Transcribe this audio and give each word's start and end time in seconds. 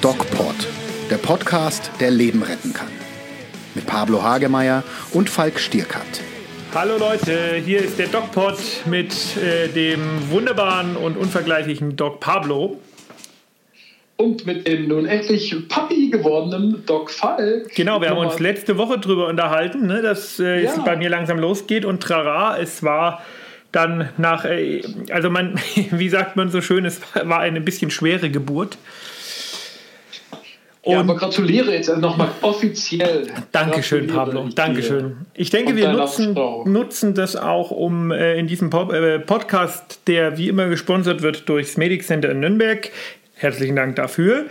DocPod, 0.00 0.54
der 1.10 1.16
Podcast, 1.16 1.90
der 1.98 2.10
Leben 2.10 2.42
retten 2.42 2.72
kann. 2.72 2.88
Mit 3.74 3.86
Pablo 3.86 4.22
Hagemeyer 4.22 4.84
und 5.12 5.28
Falk 5.28 5.58
Stierkat. 5.58 6.20
Hallo 6.74 6.96
Leute, 6.96 7.56
hier 7.64 7.80
ist 7.80 7.98
der 7.98 8.06
DocPod 8.06 8.56
mit 8.86 9.12
äh, 9.36 9.68
dem 9.68 10.00
wunderbaren 10.30 10.96
und 10.96 11.16
unvergleichlichen 11.16 11.96
Doc 11.96 12.20
Pablo. 12.20 12.80
Und 14.16 14.46
mit 14.46 14.68
dem 14.68 14.86
nun 14.88 15.06
endlich 15.06 15.56
Papi 15.68 16.10
gewordenen 16.10 16.84
Doc 16.86 17.10
Falk. 17.10 17.74
Genau, 17.74 18.00
wir 18.00 18.10
haben 18.10 18.18
uns 18.18 18.38
letzte 18.38 18.78
Woche 18.78 18.98
drüber 18.98 19.26
unterhalten, 19.26 19.86
ne, 19.86 20.02
dass 20.02 20.38
äh, 20.38 20.62
ja. 20.62 20.70
es 20.70 20.84
bei 20.84 20.96
mir 20.96 21.08
langsam 21.08 21.38
losgeht 21.38 21.84
und 21.84 22.00
trara, 22.00 22.58
es 22.58 22.84
war 22.84 23.22
dann 23.72 24.10
nach, 24.18 24.44
äh, 24.44 24.82
also 25.10 25.30
man, 25.30 25.58
wie 25.90 26.08
sagt 26.08 26.36
man 26.36 26.50
so 26.50 26.60
schön, 26.60 26.84
es 26.84 27.00
war 27.24 27.40
eine 27.40 27.60
bisschen 27.60 27.90
schwere 27.90 28.30
Geburt. 28.30 28.78
Und 30.84 30.94
ja, 30.94 31.00
aber 31.00 31.14
gratuliere 31.14 31.72
jetzt 31.72 31.96
nochmal 31.96 32.28
offiziell. 32.40 33.28
Dankeschön, 33.52 34.08
Pablo. 34.08 34.48
Dankeschön. 34.52 35.26
Ich 35.32 35.50
denke, 35.50 35.76
wir 35.76 35.92
nutzen, 35.92 36.34
nutzen 36.64 37.14
das 37.14 37.36
auch, 37.36 37.70
um 37.70 38.10
äh, 38.10 38.36
in 38.36 38.48
diesem 38.48 38.68
Pop 38.68 38.92
äh, 38.92 39.20
Podcast, 39.20 40.00
der 40.08 40.38
wie 40.38 40.48
immer 40.48 40.68
gesponsert 40.68 41.22
wird 41.22 41.48
durchs 41.48 41.76
Medic 41.76 42.02
Center 42.02 42.30
in 42.30 42.40
Nürnberg, 42.40 42.90
herzlichen 43.36 43.76
Dank 43.76 43.94
dafür, 43.94 44.46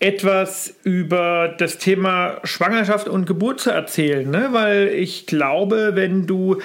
etwas 0.00 0.74
über 0.82 1.54
das 1.56 1.78
Thema 1.78 2.38
Schwangerschaft 2.44 3.08
und 3.08 3.26
Geburt 3.26 3.60
zu 3.60 3.70
erzählen, 3.70 4.28
ne? 4.28 4.48
weil 4.50 4.88
ich 4.88 5.26
glaube, 5.26 5.92
wenn 5.94 6.26
du 6.26 6.58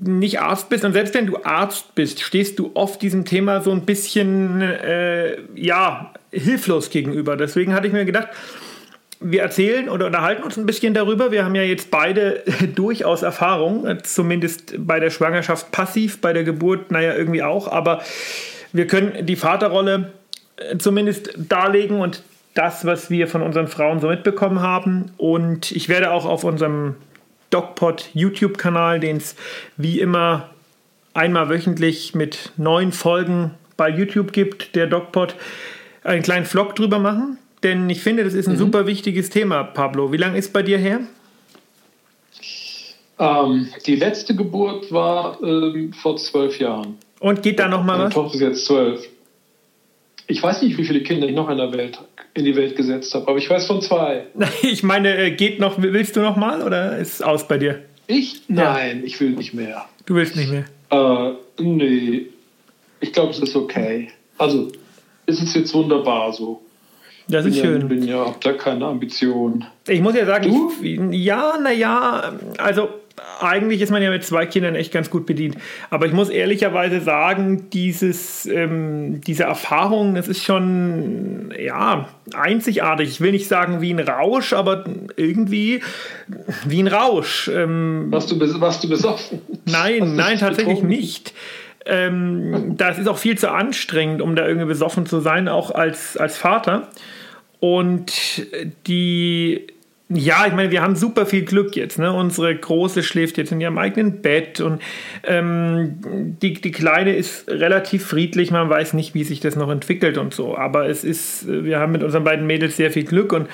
nicht 0.00 0.40
Arzt 0.40 0.68
bist 0.68 0.84
und 0.84 0.92
selbst 0.92 1.14
wenn 1.14 1.26
du 1.26 1.44
Arzt 1.44 1.94
bist, 1.94 2.20
stehst 2.20 2.58
du 2.58 2.72
oft 2.74 3.00
diesem 3.00 3.24
Thema 3.24 3.60
so 3.60 3.70
ein 3.70 3.82
bisschen, 3.82 4.60
äh, 4.60 5.36
ja, 5.54 6.12
hilflos 6.32 6.90
gegenüber. 6.90 7.36
Deswegen 7.36 7.74
hatte 7.74 7.86
ich 7.86 7.92
mir 7.92 8.04
gedacht, 8.04 8.28
wir 9.20 9.42
erzählen 9.42 9.88
oder 9.88 10.06
unterhalten 10.06 10.42
uns 10.42 10.56
ein 10.56 10.66
bisschen 10.66 10.94
darüber. 10.94 11.30
Wir 11.30 11.44
haben 11.44 11.54
ja 11.54 11.62
jetzt 11.62 11.90
beide 11.90 12.42
durchaus 12.74 13.22
Erfahrung, 13.22 13.98
zumindest 14.02 14.74
bei 14.78 14.98
der 14.98 15.10
Schwangerschaft 15.10 15.70
passiv, 15.70 16.20
bei 16.20 16.32
der 16.32 16.44
Geburt, 16.44 16.90
naja, 16.90 17.14
irgendwie 17.14 17.42
auch. 17.42 17.68
Aber 17.68 18.02
wir 18.72 18.86
können 18.86 19.26
die 19.26 19.36
Vaterrolle 19.36 19.94
äh, 20.04 20.21
zumindest 20.78 21.34
darlegen 21.36 22.00
und 22.00 22.22
das, 22.54 22.84
was 22.84 23.10
wir 23.10 23.28
von 23.28 23.42
unseren 23.42 23.68
Frauen 23.68 24.00
so 24.00 24.08
mitbekommen 24.08 24.60
haben. 24.60 25.10
Und 25.16 25.72
ich 25.72 25.88
werde 25.88 26.12
auch 26.12 26.26
auf 26.26 26.44
unserem 26.44 26.96
DocPod 27.50 28.10
YouTube-Kanal, 28.14 29.00
den 29.00 29.16
es 29.16 29.36
wie 29.76 30.00
immer 30.00 30.50
einmal 31.14 31.48
wöchentlich 31.48 32.14
mit 32.14 32.52
neuen 32.56 32.92
Folgen 32.92 33.52
bei 33.76 33.88
YouTube 33.88 34.32
gibt, 34.32 34.74
der 34.76 34.86
DocPod, 34.86 35.34
einen 36.04 36.22
kleinen 36.22 36.46
Vlog 36.46 36.74
drüber 36.74 36.98
machen, 36.98 37.38
denn 37.62 37.88
ich 37.90 38.00
finde, 38.00 38.24
das 38.24 38.34
ist 38.34 38.48
ein 38.48 38.54
mhm. 38.54 38.58
super 38.58 38.86
wichtiges 38.86 39.30
Thema, 39.30 39.62
Pablo. 39.62 40.12
Wie 40.12 40.16
lange 40.16 40.38
ist 40.38 40.52
bei 40.52 40.62
dir 40.62 40.78
her? 40.78 41.00
Ähm, 43.18 43.68
die 43.86 43.96
letzte 43.96 44.34
Geburt 44.34 44.90
war 44.90 45.38
ähm, 45.42 45.92
vor 45.92 46.16
zwölf 46.16 46.58
Jahren. 46.58 46.98
Und 47.20 47.42
geht 47.42 47.60
da 47.60 47.68
noch 47.68 47.84
mal 47.84 47.98
Meine 47.98 48.04
was? 48.06 48.14
Tochter 48.14 48.34
ist 48.34 48.40
jetzt 48.40 48.66
zwölf. 48.66 49.08
Ich 50.32 50.42
weiß 50.42 50.62
nicht, 50.62 50.78
wie 50.78 50.84
viele 50.84 51.02
Kinder 51.02 51.28
ich 51.28 51.34
noch 51.34 51.50
in 51.50 51.58
der 51.58 51.70
Welt 51.74 51.98
in 52.32 52.46
die 52.46 52.56
Welt 52.56 52.74
gesetzt 52.74 53.14
habe, 53.14 53.28
aber 53.28 53.36
ich 53.36 53.50
weiß 53.50 53.66
von 53.66 53.82
zwei. 53.82 54.28
Ich 54.62 54.82
meine, 54.82 55.14
äh, 55.14 55.30
geht 55.32 55.60
noch, 55.60 55.74
willst 55.76 56.16
du 56.16 56.20
noch 56.20 56.36
mal 56.36 56.62
oder 56.62 56.96
ist 56.96 57.22
aus 57.22 57.46
bei 57.46 57.58
dir? 57.58 57.82
Ich? 58.06 58.40
Nein, 58.48 59.00
ja. 59.00 59.04
ich 59.04 59.20
will 59.20 59.32
nicht 59.32 59.52
mehr. 59.52 59.84
Du 60.06 60.14
willst 60.14 60.34
nicht 60.34 60.50
mehr? 60.50 60.64
Äh, 60.90 61.34
nee. 61.62 62.28
Ich 63.00 63.12
glaube, 63.12 63.32
es 63.32 63.40
ist 63.40 63.54
okay. 63.54 64.08
Also, 64.38 64.72
es 65.26 65.42
ist 65.42 65.54
jetzt 65.54 65.74
wunderbar 65.74 66.32
so. 66.32 66.62
Das 67.28 67.44
ist 67.44 67.54
bin 67.54 67.62
schön. 67.62 67.80
Ja, 67.82 67.86
bin 67.86 68.02
ja, 68.02 68.26
hab 68.26 68.40
da 68.40 68.52
keine 68.54 68.86
Ambition. 68.86 69.66
Ich 69.86 70.00
muss 70.00 70.14
ja 70.14 70.24
sagen, 70.24 70.48
du? 70.48 70.72
Ich, 70.82 70.98
ja, 71.24 71.58
naja, 71.62 72.32
also 72.56 72.88
eigentlich 73.40 73.80
ist 73.80 73.90
man 73.90 74.02
ja 74.02 74.10
mit 74.10 74.24
zwei 74.24 74.46
Kindern 74.46 74.74
echt 74.74 74.92
ganz 74.92 75.10
gut 75.10 75.26
bedient. 75.26 75.56
Aber 75.90 76.06
ich 76.06 76.12
muss 76.12 76.28
ehrlicherweise 76.28 77.00
sagen, 77.00 77.68
dieses, 77.70 78.46
ähm, 78.46 79.20
diese 79.20 79.44
Erfahrung, 79.44 80.14
das 80.14 80.28
ist 80.28 80.42
schon 80.42 81.52
ja, 81.58 82.08
einzigartig. 82.34 83.08
Ich 83.08 83.20
will 83.20 83.32
nicht 83.32 83.48
sagen 83.48 83.80
wie 83.80 83.92
ein 83.92 84.00
Rausch, 84.00 84.52
aber 84.52 84.84
irgendwie 85.16 85.82
wie 86.64 86.82
ein 86.82 86.88
Rausch. 86.88 87.48
Ähm, 87.48 88.06
warst, 88.10 88.30
du, 88.30 88.40
warst 88.60 88.84
du 88.84 88.88
besoffen? 88.88 89.40
Nein, 89.64 90.16
nein, 90.16 90.38
tatsächlich 90.38 90.76
betrunken? 90.76 90.88
nicht. 90.88 91.34
Ähm, 91.84 92.74
das 92.76 92.98
ist 92.98 93.08
auch 93.08 93.18
viel 93.18 93.36
zu 93.36 93.50
anstrengend, 93.50 94.22
um 94.22 94.36
da 94.36 94.46
irgendwie 94.46 94.68
besoffen 94.68 95.06
zu 95.06 95.20
sein, 95.20 95.48
auch 95.48 95.72
als, 95.72 96.16
als 96.16 96.36
Vater. 96.36 96.88
Und 97.58 98.12
die, 98.86 99.66
ja, 100.08 100.46
ich 100.46 100.52
meine, 100.52 100.70
wir 100.70 100.82
haben 100.82 100.96
super 100.96 101.26
viel 101.26 101.44
Glück 101.44 101.74
jetzt. 101.76 101.98
Ne? 101.98 102.12
Unsere 102.12 102.54
Große 102.54 103.02
schläft 103.02 103.38
jetzt 103.38 103.52
in 103.52 103.60
ihrem 103.60 103.78
eigenen 103.78 104.20
Bett 104.20 104.60
und 104.60 104.82
ähm, 105.24 106.36
die, 106.42 106.54
die 106.54 106.70
Kleine 106.70 107.16
ist 107.16 107.48
relativ 107.48 108.06
friedlich. 108.06 108.50
Man 108.50 108.68
weiß 108.68 108.92
nicht, 108.92 109.14
wie 109.14 109.24
sich 109.24 109.40
das 109.40 109.56
noch 109.56 109.70
entwickelt 109.70 110.18
und 110.18 110.34
so. 110.34 110.56
Aber 110.56 110.88
es 110.88 111.04
ist, 111.04 111.46
wir 111.48 111.78
haben 111.78 111.92
mit 111.92 112.02
unseren 112.02 112.24
beiden 112.24 112.46
Mädels 112.46 112.76
sehr 112.76 112.90
viel 112.90 113.04
Glück 113.04 113.32
und 113.32 113.48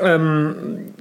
ähm, 0.00 0.94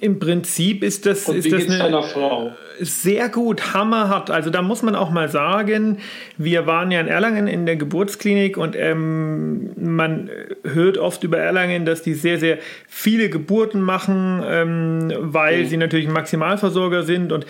im 0.00 0.18
Prinzip 0.18 0.82
ist 0.82 1.06
das, 1.06 1.28
Und 1.28 1.36
ist 1.36 1.52
das 1.52 1.68
eine 1.68 2.54
sehr 2.80 3.28
gut, 3.28 3.72
hammerhart. 3.72 4.30
Also 4.30 4.50
da 4.50 4.62
muss 4.62 4.82
man 4.82 4.96
auch 4.96 5.10
mal 5.10 5.28
sagen, 5.28 5.98
wir 6.36 6.66
waren 6.66 6.90
ja 6.90 7.00
in 7.00 7.06
Erlangen 7.06 7.46
in 7.46 7.66
der 7.66 7.76
Geburtsklinik 7.76 8.56
und 8.56 8.74
ähm, 8.76 9.70
man 9.76 10.28
hört 10.64 10.98
oft 10.98 11.22
über 11.24 11.38
Erlangen, 11.38 11.84
dass 11.84 12.02
die 12.02 12.14
sehr, 12.14 12.38
sehr 12.38 12.58
viele 12.88 13.28
Geburten 13.30 13.80
machen, 13.80 14.42
ähm, 14.46 15.12
weil 15.18 15.64
mhm. 15.64 15.68
sie 15.68 15.76
natürlich 15.76 16.08
Maximalversorger 16.08 17.04
sind 17.04 17.32
und 17.32 17.46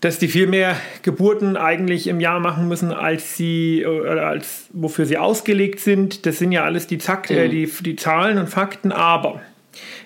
dass 0.00 0.18
die 0.18 0.26
viel 0.26 0.48
mehr 0.48 0.74
Geburten 1.02 1.56
eigentlich 1.56 2.08
im 2.08 2.18
Jahr 2.18 2.40
machen 2.40 2.66
müssen, 2.66 2.92
als 2.92 3.36
sie 3.36 3.86
oder 3.86 4.26
als 4.26 4.66
wofür 4.72 5.06
sie 5.06 5.16
ausgelegt 5.16 5.78
sind. 5.78 6.26
Das 6.26 6.38
sind 6.38 6.50
ja 6.50 6.64
alles 6.64 6.88
die, 6.88 6.98
Zack, 6.98 7.30
äh, 7.30 7.34
mhm. 7.34 7.40
äh, 7.40 7.48
die, 7.48 7.72
die 7.82 7.96
Zahlen 7.96 8.38
und 8.38 8.48
Fakten, 8.48 8.90
aber 8.90 9.40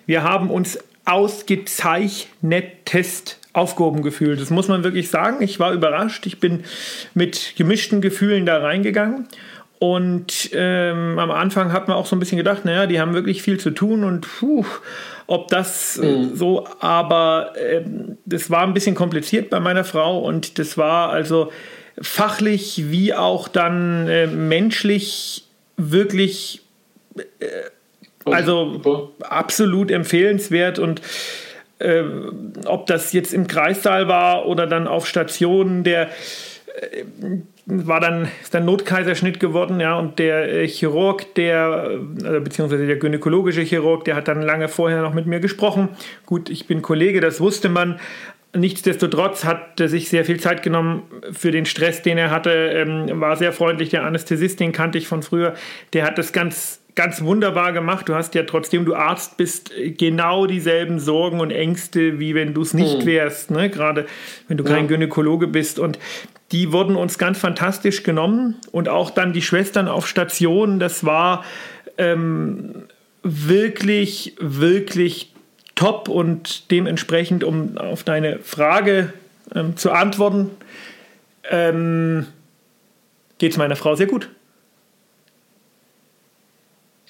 wir 0.05 0.23
haben 0.23 0.51
uns 0.51 0.79
ausgezeichnetest 1.07 3.41
aufgehoben 3.53 4.03
gefühlt. 4.03 4.41
Das 4.41 4.51
muss 4.51 4.69
man 4.69 4.85
wirklich 4.85 5.09
sagen. 5.09 5.43
Ich 5.43 5.59
war 5.59 5.73
überrascht. 5.73 6.27
Ich 6.27 6.39
bin 6.41 6.65
mit 7.15 7.55
gemischten 7.57 8.03
Gefühlen 8.03 8.45
da 8.45 8.59
reingegangen. 8.59 9.27
Und 9.79 10.51
ähm, 10.53 11.19
am 11.19 11.31
Anfang 11.31 11.73
hat 11.73 11.89
man 11.89 11.97
auch 11.97 12.07
so 12.07 12.17
ein 12.17 12.19
bisschen 12.19 12.39
gedacht, 12.39 12.65
naja, 12.65 12.87
die 12.87 13.01
haben 13.01 13.15
wirklich 13.15 13.43
viel 13.43 13.59
zu 13.59 13.71
tun 13.71 14.05
und 14.05 14.27
puh, 14.27 14.65
ob 15.27 15.49
das 15.49 15.99
äh, 15.99 16.07
mhm. 16.07 16.35
so, 16.35 16.67
aber 16.81 17.53
äh, 17.57 17.83
das 18.25 18.51
war 18.51 18.63
ein 18.63 18.73
bisschen 18.73 18.95
kompliziert 18.95 19.51
bei 19.51 19.61
meiner 19.61 19.85
Frau 19.85 20.21
und 20.21 20.59
das 20.59 20.79
war 20.79 21.11
also 21.11 21.53
fachlich 22.01 22.91
wie 22.91 23.13
auch 23.13 23.49
dann 23.49 24.09
äh, 24.09 24.27
menschlich 24.27 25.45
wirklich 25.77 26.63
äh, 27.19 27.23
also 28.27 29.13
absolut 29.21 29.91
empfehlenswert 29.91 30.79
und 30.79 31.01
äh, 31.79 32.03
ob 32.65 32.87
das 32.87 33.13
jetzt 33.13 33.35
im 33.35 33.47
Kreissaal 33.47 34.09
war 34.09 34.47
oder 34.47 34.67
dann 34.67 34.89
auf 34.89 35.07
Stationen, 35.07 35.85
der 35.85 36.09
äh, 36.81 37.05
war 37.67 38.01
dann 38.01 38.29
ist 38.43 38.55
dann 38.55 38.65
Notkaiserschnitt 38.65 39.41
geworden, 39.41 39.81
ja, 39.81 39.99
und 39.99 40.19
der 40.19 40.53
äh, 40.53 40.69
Chirurg, 40.69 41.35
der 41.35 41.91
äh, 42.25 42.41
beziehungsweise 42.41 42.87
der 42.87 42.97
gynäkologische 42.97 43.63
Chirurg, 43.63 44.05
der 44.05 44.15
hat 44.15 44.29
dann 44.29 44.41
lange 44.41 44.69
vorher 44.69 45.03
noch 45.03 45.15
mit 45.15 45.27
mir 45.27 45.41
gesprochen. 45.41 45.89
Gut, 46.25 46.49
ich 46.49 46.67
bin 46.67 46.81
Kollege, 46.83 47.21
das 47.21 47.41
wusste 47.41 47.69
man. 47.69 47.99
Nichtsdestotrotz 48.55 49.45
hat 49.45 49.81
er 49.81 49.89
sich 49.89 50.09
sehr 50.09 50.25
viel 50.25 50.41
Zeit 50.41 50.63
genommen 50.63 51.03
für 51.33 51.51
den 51.51 51.67
Stress, 51.67 52.03
den 52.03 52.17
er 52.17 52.31
hatte. 52.31 52.51
Ähm, 52.51 53.21
war 53.21 53.37
sehr 53.37 53.53
freundlich. 53.53 53.91
Der 53.91 54.05
Anästhesist, 54.05 54.61
den 54.61 54.73
kannte 54.73 54.97
ich 54.97 55.09
von 55.09 55.23
früher. 55.23 55.55
Der 55.93 56.05
hat 56.05 56.17
das 56.17 56.33
ganz 56.33 56.81
ganz 56.97 57.23
wunderbar 57.23 57.73
gemacht. 57.73 58.09
Du 58.09 58.15
hast 58.15 58.35
ja 58.35 58.43
trotzdem, 58.43 58.85
du 58.85 58.97
Arzt 58.97 59.37
bist, 59.37 59.71
genau 59.99 60.47
dieselben 60.47 60.99
Sorgen 60.99 61.39
und 61.41 61.53
Ängste, 61.53 62.19
wie 62.19 62.35
wenn 62.35 62.55
du 62.55 62.63
es 62.63 62.75
nicht 62.75 63.01
mhm. 63.01 63.07
wärst. 63.07 63.51
Ne? 63.51 63.71
Gerade 63.71 64.07
wenn 64.49 64.57
du 64.57 64.65
kein 64.65 64.85
ja. 64.85 64.89
Gynäkologe 64.89 65.47
bist. 65.47 65.79
Und 65.79 65.99
die 66.51 66.73
wurden 66.73 66.97
uns 66.97 67.19
ganz 67.19 67.39
fantastisch 67.39 68.03
genommen. 68.03 68.57
Und 68.73 68.89
auch 68.89 69.11
dann 69.11 69.33
die 69.33 69.43
Schwestern 69.43 69.89
auf 69.89 70.09
Station, 70.09 70.81
das 70.81 71.05
war 71.05 71.45
ähm, 71.99 72.85
wirklich, 73.23 74.35
wirklich 74.41 75.35
top. 75.75 76.09
Und 76.09 76.71
dementsprechend, 76.71 77.45
um 77.45 77.77
auf 77.77 78.05
deine 78.05 78.39
Frage 78.39 79.13
ähm, 79.55 79.77
zu 79.77 79.93
antworten, 79.93 80.51
ähm, 81.51 82.27
geht 83.39 83.53
es 83.53 83.59
meiner 83.59 83.77
Frau 83.77 83.95
sehr 83.97 84.07
gut. 84.07 84.31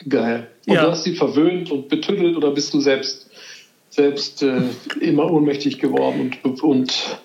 Geil. 0.09 0.49
Und 0.67 0.75
ja. 0.75 0.85
du 0.85 0.91
hast 0.91 1.05
sie 1.05 1.15
verwöhnt 1.15 1.71
und 1.71 1.89
betüttelt 1.89 2.37
oder 2.37 2.51
bist 2.51 2.75
du 2.75 2.81
selbst, 2.81 3.31
selbst 3.89 4.43
äh, 4.43 4.63
immer 5.01 5.31
ohnmächtig 5.31 5.79
geworden 5.79 6.37
und, 6.43 6.63
und 6.63 7.19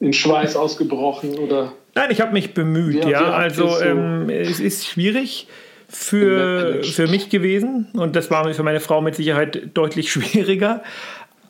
in 0.00 0.12
Schweiß 0.12 0.56
ausgebrochen 0.56 1.38
oder? 1.38 1.72
Nein, 1.94 2.10
ich 2.10 2.20
habe 2.20 2.32
mich 2.32 2.54
bemüht, 2.54 3.04
ja. 3.04 3.10
ja. 3.10 3.30
Also 3.32 3.68
so 3.68 3.82
ähm, 3.82 4.28
es 4.28 4.60
ist 4.60 4.86
schwierig 4.86 5.46
für, 5.88 6.82
für 6.84 7.08
mich 7.08 7.30
gewesen 7.30 7.88
und 7.94 8.16
das 8.16 8.30
war 8.30 8.52
für 8.52 8.62
meine 8.62 8.80
Frau 8.80 9.00
mit 9.00 9.16
Sicherheit 9.16 9.70
deutlich 9.74 10.12
schwieriger. 10.12 10.82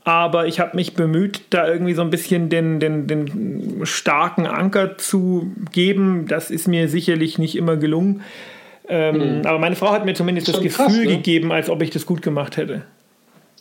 Aber 0.02 0.46
ich 0.46 0.60
habe 0.60 0.76
mich 0.76 0.94
bemüht, 0.94 1.42
da 1.50 1.68
irgendwie 1.68 1.92
so 1.92 2.00
ein 2.00 2.10
bisschen 2.10 2.48
den, 2.48 2.80
den, 2.80 3.06
den 3.06 3.80
starken 3.84 4.46
Anker 4.46 4.96
zu 4.96 5.52
geben. 5.72 6.26
Das 6.26 6.50
ist 6.50 6.66
mir 6.68 6.88
sicherlich 6.88 7.38
nicht 7.38 7.54
immer 7.54 7.76
gelungen. 7.76 8.22
Ähm, 8.90 9.38
mhm. 9.38 9.46
Aber 9.46 9.58
meine 9.58 9.76
Frau 9.76 9.90
hat 9.90 10.04
mir 10.04 10.14
zumindest 10.14 10.48
das 10.48 10.60
Gefühl 10.60 10.86
krass, 10.86 10.96
ne? 10.96 11.06
gegeben, 11.06 11.52
als 11.52 11.70
ob 11.70 11.80
ich 11.80 11.90
das 11.90 12.04
gut 12.06 12.22
gemacht 12.22 12.56
hätte. 12.56 12.82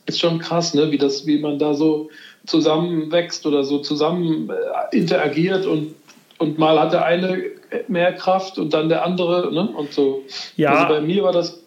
Ist 0.08 0.20
schon 0.20 0.40
krass, 0.40 0.74
ne? 0.74 0.92
wie, 0.92 0.98
das, 0.98 1.28
wie 1.28 1.40
man 1.40 1.60
da 1.60 1.76
so 1.76 2.10
zusammenwächst 2.48 3.46
oder 3.46 3.64
so 3.64 3.78
zusammen 3.80 4.50
äh, 4.50 4.98
interagiert 4.98 5.68
und, 5.68 5.94
und 6.40 6.58
mal 6.58 6.80
hat 6.80 6.94
der 6.94 7.06
eine 7.06 7.44
mehr 7.88 8.14
Kraft 8.14 8.58
und 8.58 8.74
dann 8.74 8.90
der 8.90 9.06
andere 9.06 9.54
ne? 9.54 9.70
und 9.70 9.94
so. 9.94 10.24
Ja. 10.58 10.72
Also 10.72 10.96
bei 10.96 11.02
mir 11.02 11.24
war 11.24 11.32
das 11.32 11.62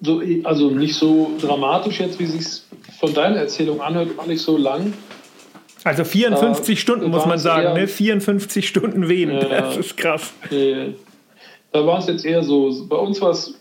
so, 0.00 0.22
also 0.44 0.70
nicht 0.70 0.94
so 0.94 1.32
dramatisch 1.40 1.98
jetzt, 1.98 2.20
wie 2.20 2.26
sich 2.26 2.62
von 3.00 3.12
deiner 3.12 3.38
Erzählung 3.38 3.80
anhört, 3.80 4.16
war 4.16 4.26
nicht 4.26 4.42
so 4.42 4.56
lang. 4.56 4.92
Also 5.82 6.04
54 6.04 6.76
da 6.76 6.80
Stunden 6.80 7.10
muss 7.10 7.26
man 7.26 7.38
sagen, 7.38 7.74
ne? 7.74 7.86
54 7.86 8.66
Stunden 8.66 9.08
Wehen, 9.08 9.32
ja, 9.32 9.44
das 9.60 9.76
ist 9.76 9.96
krass. 9.96 10.32
Nee. 10.50 10.94
Da 11.74 11.84
war 11.84 11.98
es 11.98 12.06
jetzt 12.06 12.24
eher 12.24 12.44
so, 12.44 12.86
bei 12.88 12.94
uns 12.94 13.20
war 13.20 13.30
es 13.30 13.58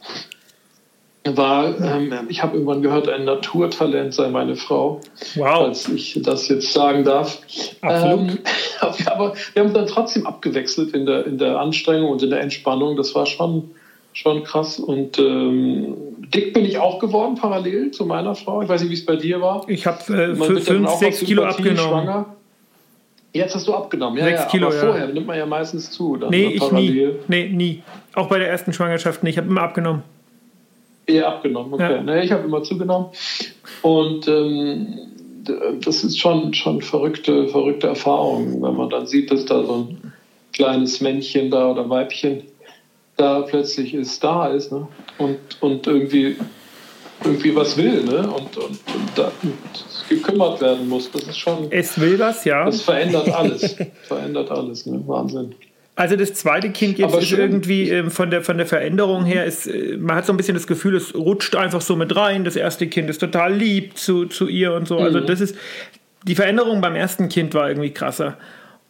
war, 1.25 1.80
ähm, 1.81 2.13
ich 2.30 2.44
habe 2.44 2.54
irgendwann 2.54 2.83
gehört, 2.83 3.10
ein 3.10 3.25
Naturtalent 3.25 4.13
sei 4.13 4.30
meine 4.30 4.56
Frau. 4.56 5.01
Wow. 5.33 5.48
Falls 5.48 5.89
ich 5.89 6.19
das 6.21 6.48
jetzt 6.48 6.71
sagen 6.74 7.06
darf. 7.06 7.39
Absolut. 7.81 8.30
Ähm, 8.30 8.39
aber 9.07 9.33
wir 9.54 9.63
haben 9.63 9.74
dann 9.74 9.88
trotzdem 9.88 10.27
abgewechselt 10.27 10.94
in 10.94 11.07
der, 11.07 11.25
in 11.25 11.39
der 11.39 11.60
Anstrengung 11.60 12.12
und 12.12 12.21
in 12.21 12.30
der 12.30 12.42
Entspannung. 12.42 12.98
Das 12.98 13.15
war 13.15 13.25
schon, 13.25 13.71
schon 14.12 14.44
krass. 14.44 14.80
Und 14.80 15.18
ähm, 15.18 15.95
dick 16.31 16.54
bin 16.54 16.65
ich 16.65 16.77
auch 16.77 17.00
geworden, 17.00 17.33
parallel 17.33 17.89
zu 17.89 18.06
meiner 18.06 18.36
Frau. 18.36 18.62
Ich 18.62 18.69
weiß 18.69 18.81
nicht, 18.81 18.92
wie 18.92 18.95
es 18.95 19.06
bei 19.06 19.15
dir 19.15 19.42
war. 19.42 19.68
Ich 19.69 19.88
habe 19.88 20.01
äh, 20.13 20.36
für 20.36 20.62
5, 20.62 20.88
6 20.88 21.19
Kilo 21.21 21.45
abgenommen. 21.45 21.80
Schwanger. 21.80 22.36
Jetzt 23.34 23.56
hast 23.56 23.68
du 23.68 23.74
abgenommen, 23.74 24.20
ja, 24.20 24.26
6 24.26 24.40
ja 24.40 24.46
Kilo, 24.48 24.68
aber 24.68 24.76
ja. 24.76 24.82
vorher 24.82 25.08
nimmt 25.08 25.26
man 25.26 25.38
ja 25.38 25.46
meistens 25.48 25.90
zu. 25.90 26.18
Dann 26.18 26.30
nee, 26.30 26.50
ich 26.50 26.72
nie. 26.72 27.10
Nee, 27.28 27.50
nie. 27.50 27.84
Auch 28.14 28.28
bei 28.28 28.38
der 28.38 28.48
ersten 28.48 28.72
Schwangerschaft 28.72 29.24
nicht. 29.24 29.34
Ich 29.34 29.38
habe 29.40 29.50
immer 29.50 29.64
abgenommen. 29.64 30.04
Eher 31.08 31.28
abgenommen, 31.28 31.74
okay. 31.74 31.96
Ja. 31.96 32.02
Nee, 32.04 32.22
ich 32.22 32.32
habe 32.32 32.44
immer 32.44 32.62
zugenommen. 32.62 33.08
Und 33.82 34.28
ähm, 34.28 35.00
das 35.84 36.04
ist 36.04 36.20
schon, 36.20 36.54
schon 36.54 36.82
verrückte, 36.82 37.48
verrückte 37.48 37.88
Erfahrung, 37.88 38.62
wenn 38.62 38.76
man 38.76 38.90
dann 38.90 39.08
sieht, 39.08 39.32
dass 39.32 39.46
da 39.46 39.64
so 39.66 39.88
ein 39.90 40.14
kleines 40.54 41.02
Männchen 41.02 41.50
da 41.50 41.72
oder 41.72 41.90
Weibchen 41.90 42.44
da 43.18 43.42
plötzlich 43.42 43.94
ist, 43.94 44.24
da 44.24 44.48
ist 44.48 44.72
ne? 44.72 44.88
und, 45.18 45.38
und 45.60 45.88
irgendwie, 45.88 46.36
irgendwie 47.24 47.56
was 47.56 47.78
will 47.78 48.04
ne? 48.04 48.20
und, 48.20 48.58
und, 48.58 48.58
und, 48.58 48.80
da, 49.16 49.31
und 49.42 49.54
gekümmert 50.10 50.62
werden 50.62 50.88
muss. 50.88 51.12
Das 51.12 51.24
ist 51.24 51.38
schon. 51.38 51.68
Es 51.72 52.00
will 52.00 52.20
was, 52.20 52.46
ja. 52.46 52.66
Das 52.66 52.81
verändert 52.81 53.30
alles. 53.30 53.75
verändert 54.08 54.52
alles, 54.52 54.86
ne? 54.86 55.02
Wahnsinn. 55.06 55.56
Also 55.96 56.16
das 56.16 56.34
zweite 56.34 56.72
Kind 56.72 56.98
jetzt 56.98 57.16
ist 57.16 57.31
irgendwie 57.31 57.90
äh, 57.90 58.10
von, 58.10 58.31
der, 58.31 58.42
von 58.42 58.58
der 58.58 58.66
Veränderung 58.66 59.25
her, 59.25 59.46
ist, 59.46 59.68
äh, 59.68 59.96
man 59.98 60.16
hat 60.16 60.25
so 60.25 60.34
ein 60.34 60.38
bisschen 60.38 60.56
das 60.56 60.66
Gefühl, 60.66 60.96
es 60.96 61.14
rutscht 61.14 61.56
einfach 61.56 61.81
so 61.81 61.96
mit 61.96 62.16
rein. 62.16 62.44
Das 62.44 62.56
erste 62.56 62.88
Kind 62.88 63.10
ist 63.10 63.20
total 63.20 63.54
lieb 63.54 63.96
zu, 63.98 64.25
zu 64.25 64.48
ihr 64.48 64.74
und 64.74 64.88
so. 64.88 64.98
Also 64.98 65.10
mhm. 65.10 65.16
Also 65.16 65.28
das 65.28 65.42
ist, 65.42 65.56
die 66.24 66.36
Veränderung 66.36 66.81
beim 66.81 66.96
ersten 66.96 67.30
Kind 67.30 67.54
war 67.54 67.70
irgendwie 67.70 67.92
krasser. 67.92 68.38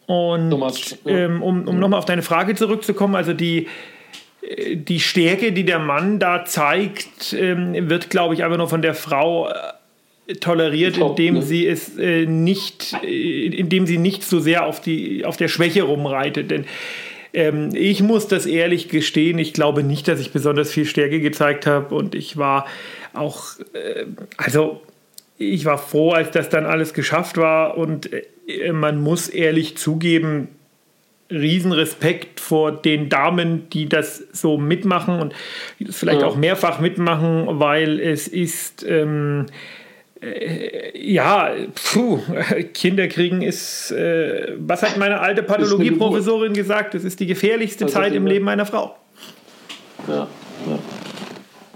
Und 0.06 0.54
ähm, 1.06 1.42
um, 1.42 1.68
um 1.68 1.80
nochmal 1.80 2.00
auf 2.00 2.06
deine 2.06 2.22
Frage 2.22 2.56
zurückzukommen, 2.56 3.16
also 3.16 3.34
die, 3.34 3.68
die 4.76 5.00
Stärke, 5.00 5.52
die 5.52 5.64
der 5.64 5.80
Mann 5.80 6.20
da 6.20 6.46
zeigt, 6.46 7.34
ähm, 7.34 7.90
wird, 7.90 8.10
glaube 8.10 8.34
ich, 8.34 8.44
einfach 8.44 8.58
nur 8.58 8.70
von 8.70 8.82
der 8.82 8.94
Frau 8.94 9.50
äh, 9.50 10.34
toleriert, 10.36 10.98
Top, 10.98 11.12
indem 11.12 11.36
ne? 11.36 11.42
sie 11.42 11.68
es 11.68 11.98
äh, 11.98 12.26
nicht, 12.26 12.94
äh, 13.04 13.46
indem 13.48 13.86
sie 13.86 13.98
nicht 13.98 14.24
so 14.24 14.40
sehr 14.40 14.66
auf 14.66 14.82
die 14.82 15.26
auf 15.26 15.38
der 15.38 15.48
Schwäche 15.48 15.84
rumreitet. 15.84 16.52
Denn 16.52 16.66
ähm, 17.34 17.70
ich 17.74 18.02
muss 18.04 18.28
das 18.28 18.46
ehrlich 18.46 18.90
gestehen, 18.90 19.40
ich 19.40 19.54
glaube 19.54 19.84
nicht, 19.84 20.08
dass 20.08 20.20
ich 20.20 20.32
besonders 20.32 20.72
viel 20.72 20.86
Stärke 20.86 21.22
gezeigt 21.22 21.66
habe 21.66 21.96
und 21.96 22.14
ich 22.14 22.38
war 22.38 22.66
auch, 23.14 23.60
äh, 23.74 24.06
also 24.38 24.82
ich 25.38 25.66
war 25.66 25.78
froh, 25.78 26.12
als 26.12 26.32
das 26.32 26.50
dann 26.50 26.66
alles 26.66 26.94
geschafft 26.94 27.38
war 27.38 27.78
und 27.78 28.10
man 28.72 29.02
muss 29.02 29.30
ehrlich 29.30 29.78
zugeben, 29.78 30.50
Riesenrespekt 31.34 32.40
vor 32.40 32.72
den 32.72 33.10
Damen, 33.10 33.70
die 33.70 33.90
das 33.90 34.24
so 34.32 34.58
mitmachen 34.58 35.20
und 35.20 35.34
vielleicht 35.90 36.22
ja. 36.22 36.28
auch 36.28 36.36
mehrfach 36.36 36.80
mitmachen, 36.80 37.60
weil 37.60 38.00
es 38.00 38.28
ist 38.28 38.86
ähm, 38.88 39.48
äh, 40.22 40.98
ja, 40.98 41.52
puh, 41.76 42.20
Kinder 42.74 43.08
kriegen 43.08 43.42
ist, 43.42 43.92
äh, 43.92 44.54
was 44.58 44.82
hat 44.82 44.98
meine 44.98 45.20
alte 45.20 45.44
Pathologieprofessorin 45.44 46.54
gesagt? 46.54 46.94
Das 46.94 47.04
ist 47.04 47.20
die 47.20 47.28
gefährlichste 47.28 47.86
also 47.86 47.96
Zeit 47.96 48.14
im 48.14 48.26
Leben 48.26 48.46
meiner 48.46 48.66
Frau. 48.66 48.96
Ja, 50.08 50.28
ja. 50.68 50.80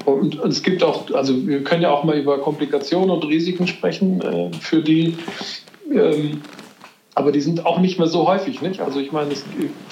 Und, 0.06 0.40
und, 0.40 0.52
es 0.52 0.64
gibt 0.64 0.84
auch, 0.84 1.12
also 1.12 1.46
wir 1.46 1.64
können 1.66 1.82
ja 1.82 1.92
auch 1.92 2.06
mal 2.06 2.18
über 2.18 2.40
Komplikationen 2.40 3.10
und 3.10 3.26
Risiken 3.26 3.68
sprechen, 3.68 4.22
äh, 4.22 4.52
für 4.62 4.82
die 4.82 5.18
ähm, 5.92 6.42
aber 7.18 7.32
die 7.32 7.42
sind 7.42 7.66
auch 7.66 7.80
nicht 7.80 7.98
mehr 7.98 8.08
so 8.08 8.28
häufig, 8.28 8.62
nicht? 8.62 8.80
Also 8.80 9.00
ich 9.00 9.12
meine, 9.12 9.34
ich 9.34 9.42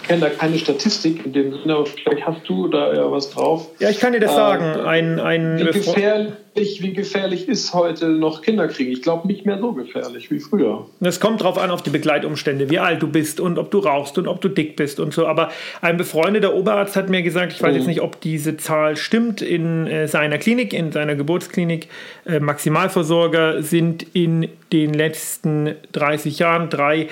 kenne 0.08 0.22
da 0.22 0.30
keine 0.30 0.60
Statistik 0.60 1.26
in 1.26 1.34
dem 1.34 1.54
Sinne, 1.54 1.74
aber 1.74 1.88
vielleicht 1.88 2.24
hast 2.24 2.48
du 2.48 2.68
da 2.68 2.94
ja 2.94 3.12
was 3.12 3.32
drauf. 3.32 3.68
Ja, 3.80 3.90
ich 3.90 4.00
kann 4.00 4.14
dir 4.14 4.20
das 4.20 4.32
äh, 4.32 4.36
sagen. 4.36 4.86
Ein, 4.86 5.20
ein 5.20 5.58
wie, 5.58 5.64
gefährlich, 5.64 6.34
wie 6.56 6.94
gefährlich 6.94 7.50
ist 7.50 7.74
heute 7.74 8.08
noch 8.08 8.42
Kinderkriegen? 8.42 8.94
Ich 8.94 9.02
glaube 9.02 9.28
nicht 9.28 9.46
mehr 9.46 9.60
so 9.60 9.74
gefährlich 9.74 10.32
wie 10.32 10.40
früher. 10.40 10.86
Es 11.02 11.20
kommt 11.20 11.44
drauf 11.44 11.58
an, 11.58 11.70
auf 11.70 11.82
die 11.82 11.90
Begleitumstände, 11.90 12.70
wie 12.70 12.80
alt 12.80 13.02
du 13.02 13.08
bist 13.08 13.40
und 13.40 13.60
ob 13.60 13.72
du 13.72 13.80
rauchst 13.80 14.18
und 14.18 14.28
ob 14.28 14.40
du 14.42 14.48
dick 14.48 14.76
bist 14.76 15.00
und 15.00 15.14
so. 15.14 15.28
Aber 15.28 15.52
ein 15.82 15.98
befreundeter 15.98 16.54
Oberarzt 16.54 16.96
hat 16.96 17.10
mir 17.10 17.22
gesagt, 17.24 17.52
ich 17.52 17.62
weiß 17.62 17.72
mhm. 17.72 17.78
jetzt 17.80 17.88
nicht, 17.88 18.02
ob 18.02 18.22
diese 18.22 18.56
Zahl 18.56 18.96
stimmt, 18.96 19.42
in 19.42 19.88
äh, 19.88 20.08
seiner 20.08 20.38
Klinik, 20.38 20.74
in 20.74 20.92
seiner 20.92 21.16
Geburtsklinik, 21.16 21.90
äh, 22.26 22.40
Maximalversorger 22.40 23.62
sind 23.62 24.06
in 24.14 24.48
den 24.72 24.94
letzten 24.94 25.76
30 25.92 26.40
Jahren 26.40 26.70
drei 26.70 27.10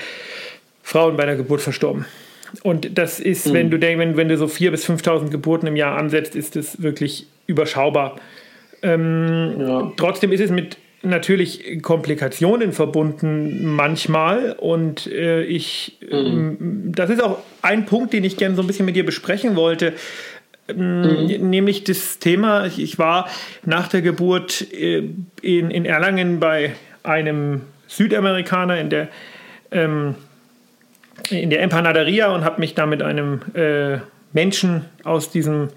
Frauen 0.81 1.17
bei 1.17 1.25
der 1.25 1.35
Geburt 1.35 1.61
verstorben. 1.61 2.05
Und 2.61 2.97
das 2.97 3.19
ist, 3.19 3.47
mhm. 3.47 3.53
wenn 3.53 3.71
du 3.71 3.79
denkst, 3.79 4.00
wenn, 4.00 4.17
wenn 4.17 4.29
du 4.29 4.38
so 4.38 4.45
4.000 4.45 4.71
bis 4.71 4.89
5.000 4.89 5.29
Geburten 5.29 5.67
im 5.67 5.75
Jahr 5.75 5.97
ansetzt, 5.97 6.35
ist 6.35 6.55
das 6.55 6.81
wirklich 6.81 7.27
überschaubar. 7.47 8.15
Ähm, 8.83 9.55
ja. 9.59 9.91
Trotzdem 9.97 10.31
ist 10.31 10.41
es 10.41 10.51
mit 10.51 10.77
natürlich 11.01 11.81
Komplikationen 11.81 12.71
verbunden 12.71 13.65
manchmal 13.65 14.53
und 14.53 15.07
äh, 15.07 15.43
ich, 15.43 15.97
mhm. 16.01 16.07
ähm, 16.11 16.91
das 16.95 17.09
ist 17.09 17.21
auch 17.21 17.39
ein 17.61 17.85
Punkt, 17.85 18.13
den 18.13 18.23
ich 18.23 18.37
gerne 18.37 18.55
so 18.55 18.61
ein 18.61 18.67
bisschen 18.67 18.85
mit 18.85 18.95
dir 18.95 19.05
besprechen 19.05 19.55
wollte. 19.55 19.93
Ähm, 20.69 21.25
mhm. 21.25 21.49
Nämlich 21.49 21.83
das 21.83 22.19
Thema, 22.19 22.67
ich 22.67 22.99
war 22.99 23.27
nach 23.65 23.87
der 23.87 24.01
Geburt 24.01 24.65
äh, 24.71 25.09
in, 25.41 25.71
in 25.71 25.85
Erlangen 25.85 26.39
bei 26.39 26.73
einem 27.03 27.61
Südamerikaner 27.87 28.79
in 28.79 28.89
der 28.89 29.09
ähm, 29.71 30.15
in 31.29 31.49
der 31.49 31.61
Empanaderia 31.61 32.33
und 32.33 32.43
habe 32.43 32.59
mich 32.59 32.75
da 32.75 32.85
mit 32.85 33.01
einem 33.01 33.41
äh, 33.53 33.97
Menschen 34.33 34.85
aus 35.03 35.29
diesem, 35.29 35.69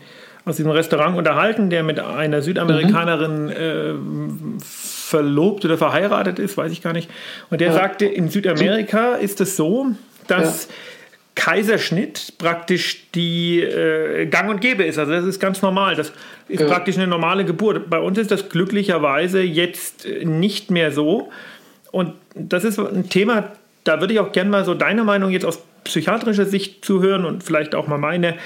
aus 0.47 0.57
diesem 0.57 0.71
Restaurant 0.71 1.19
unterhalten, 1.19 1.71
der 1.71 1.83
mit 1.83 1.99
einer 1.99 2.41
Südamerikanerin 2.41 3.45
mhm. 3.47 4.59
äh, 4.59 4.65
verlobt 4.65 5.65
oder 5.65 5.76
verheiratet 5.76 6.38
ist, 6.38 6.57
weiß 6.57 6.73
ich 6.73 6.83
gar 6.83 6.93
nicht. 6.93 7.11
Und 7.50 7.61
der 7.61 7.69
ja. 7.69 7.75
sagte, 7.75 8.07
in 8.07 8.29
Südamerika 8.31 9.15
ist 9.15 9.41
es 9.41 9.57
so, 9.57 9.88
dass 10.29 10.69
ja. 10.69 10.75
Kaiserschnitt 11.35 12.35
praktisch 12.38 13.11
die 13.12 13.61
äh, 13.61 14.26
Gang 14.26 14.49
und 14.49 14.61
Gäbe 14.61 14.85
ist. 14.85 14.99
Also 14.99 15.12
das 15.12 15.25
ist 15.25 15.41
ganz 15.41 15.62
normal. 15.62 15.97
Das 15.97 16.12
ist 16.49 16.61
ja. 16.61 16.67
praktisch 16.67 16.97
eine 16.97 17.09
normale 17.09 17.45
Geburt. 17.45 17.91
Bei 17.91 17.99
uns 17.99 18.17
ist 18.17 18.31
das 18.31 18.49
glücklicherweise 18.49 19.43
jetzt 19.43 20.07
nicht 20.23 20.71
mehr 20.71 20.93
so. 20.93 21.29
Und 21.91 22.12
das 22.35 22.62
ist 22.62 22.79
ein 22.79 23.09
Thema, 23.09 23.53
da 23.83 24.00
würde 24.00 24.15
ich 24.15 24.21
auch 24.21 24.31
gerne 24.31 24.50
mal 24.50 24.65
so 24.65 24.75
deine 24.75 25.03
Meinung 25.03 25.31
jetzt 25.31 25.45
aus 25.45 25.61
psychiatrischer 25.85 26.47
Sicht 26.47 26.85
zuhören 26.85 27.25
und 27.25 27.43
vielleicht 27.43 27.75
auch 27.75 27.87
mal 27.87 27.99
meine 27.99 28.37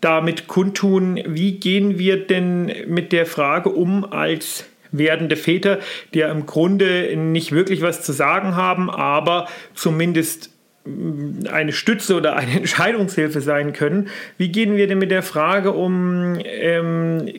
damit 0.00 0.48
kundtun. 0.48 1.20
Wie 1.26 1.52
gehen 1.52 1.98
wir 1.98 2.26
denn 2.26 2.72
mit 2.86 3.12
der 3.12 3.26
Frage 3.26 3.70
um 3.70 4.04
als 4.04 4.64
werdende 4.92 5.36
Väter, 5.36 5.78
die 6.14 6.20
ja 6.20 6.30
im 6.30 6.46
Grunde 6.46 7.16
nicht 7.16 7.52
wirklich 7.52 7.82
was 7.82 8.02
zu 8.02 8.12
sagen 8.12 8.56
haben, 8.56 8.90
aber 8.90 9.48
zumindest 9.74 10.50
mm, 10.84 11.46
eine 11.50 11.72
Stütze 11.72 12.16
oder 12.16 12.36
eine 12.36 12.52
Entscheidungshilfe 12.56 13.40
sein 13.40 13.72
können. 13.72 14.08
Wie 14.36 14.48
gehen 14.48 14.76
wir 14.76 14.86
denn 14.86 14.98
mit 14.98 15.10
der 15.10 15.22
Frage 15.22 15.72
um 15.72 16.38
ähm, 16.44 17.30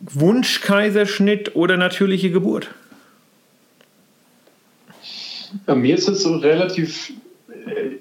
Wunschkaiserschnitt 0.00 1.56
oder 1.56 1.76
natürliche 1.76 2.30
Geburt? 2.30 2.70
Bei 5.64 5.74
mir 5.74 5.94
ist 5.94 6.08
es 6.08 6.22
so 6.22 6.36
relativ 6.36 7.12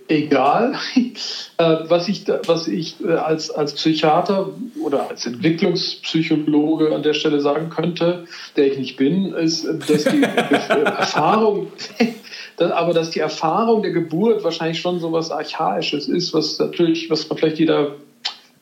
egal. 0.07 0.75
Äh, 1.57 1.85
was 1.87 2.09
ich, 2.09 2.27
was 2.47 2.67
ich 2.67 3.01
äh, 3.01 3.13
als, 3.13 3.49
als 3.49 3.75
Psychiater 3.75 4.49
oder 4.83 5.09
als 5.09 5.25
Entwicklungspsychologe 5.25 6.93
an 6.93 7.01
der 7.01 7.13
Stelle 7.13 7.39
sagen 7.39 7.69
könnte, 7.69 8.25
der 8.57 8.73
ich 8.73 8.77
nicht 8.77 8.97
bin, 8.97 9.33
ist, 9.33 9.65
dass 9.87 10.03
die 10.03 10.21
Erfahrung, 10.85 11.67
aber 12.57 12.93
dass 12.93 13.11
die 13.11 13.21
Erfahrung 13.21 13.83
der 13.83 13.91
Geburt 13.91 14.43
wahrscheinlich 14.43 14.81
schon 14.81 14.99
so 14.99 15.13
was 15.13 15.31
Archaisches 15.31 16.09
ist, 16.09 16.33
was 16.33 16.59
natürlich, 16.59 17.09
was 17.09 17.29
man 17.29 17.37
vielleicht 17.37 17.59
jeder 17.59 17.95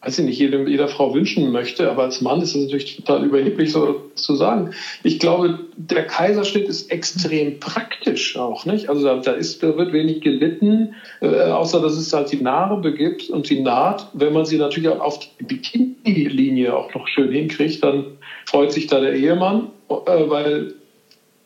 weiß 0.04 0.20
ich 0.20 0.26
nicht, 0.26 0.40
jede, 0.40 0.68
jeder 0.70 0.90
Frau 0.90 1.14
wünschen 1.14 1.52
möchte, 1.52 1.90
aber 1.90 2.04
als 2.04 2.20
Mann 2.20 2.42
ist 2.42 2.56
es 2.56 2.64
natürlich 2.64 2.98
total 2.98 3.24
überheblich, 3.24 3.72
so 3.72 4.02
zu 4.16 4.36
sagen. 4.36 4.72
Ich 5.04 5.20
glaube, 5.20 5.60
der 5.78 6.06
Kaiserschnitt 6.06 6.68
ist 6.68 6.92
extrem 6.92 7.60
praktisch 7.60 8.36
auch, 8.36 8.66
nicht? 8.66 8.90
Also 8.90 9.06
da, 9.06 9.16
da 9.18 9.32
ist, 9.32 9.64
da 9.64 9.78
wird 9.78 9.94
wenig 9.94 10.22
gelitten, 10.22 10.96
äh, 11.22 11.28
außer 11.28 11.82
dass 11.82 11.94
es 11.94 12.12
halt 12.12 12.32
die 12.32 12.42
Narbe 12.42 12.94
gibt 12.94 13.30
und 13.30 13.50
die 13.50 13.62
Naht. 13.62 14.10
Wenn 14.14 14.34
man 14.34 14.46
sie 14.46 14.58
natürlich 14.58 14.90
auch 14.90 15.00
auf 15.00 15.20
die 15.40 15.44
Bikini-Linie 15.44 16.76
auch 16.76 16.94
noch 16.94 17.08
schön 17.08 17.32
hinkriegt, 17.32 17.82
dann 17.84 18.18
freut 18.46 18.74
sich 18.74 18.88
da 18.88 19.00
der 19.00 19.14
Ehemann, 19.14 19.70
äh, 19.90 20.30
weil 20.30 20.74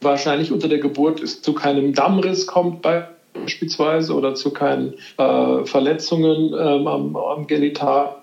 wahrscheinlich 0.01 0.51
unter 0.51 0.67
der 0.67 0.79
Geburt 0.79 1.21
es 1.21 1.41
zu 1.41 1.53
keinem 1.53 1.93
Dammriss 1.93 2.47
kommt 2.47 2.81
beispielsweise 2.81 4.15
oder 4.15 4.33
zu 4.33 4.51
keinen 4.51 4.95
äh, 5.17 5.65
Verletzungen 5.65 6.53
ähm, 6.53 6.87
am, 6.87 7.15
am 7.15 7.45
Genital 7.45 8.15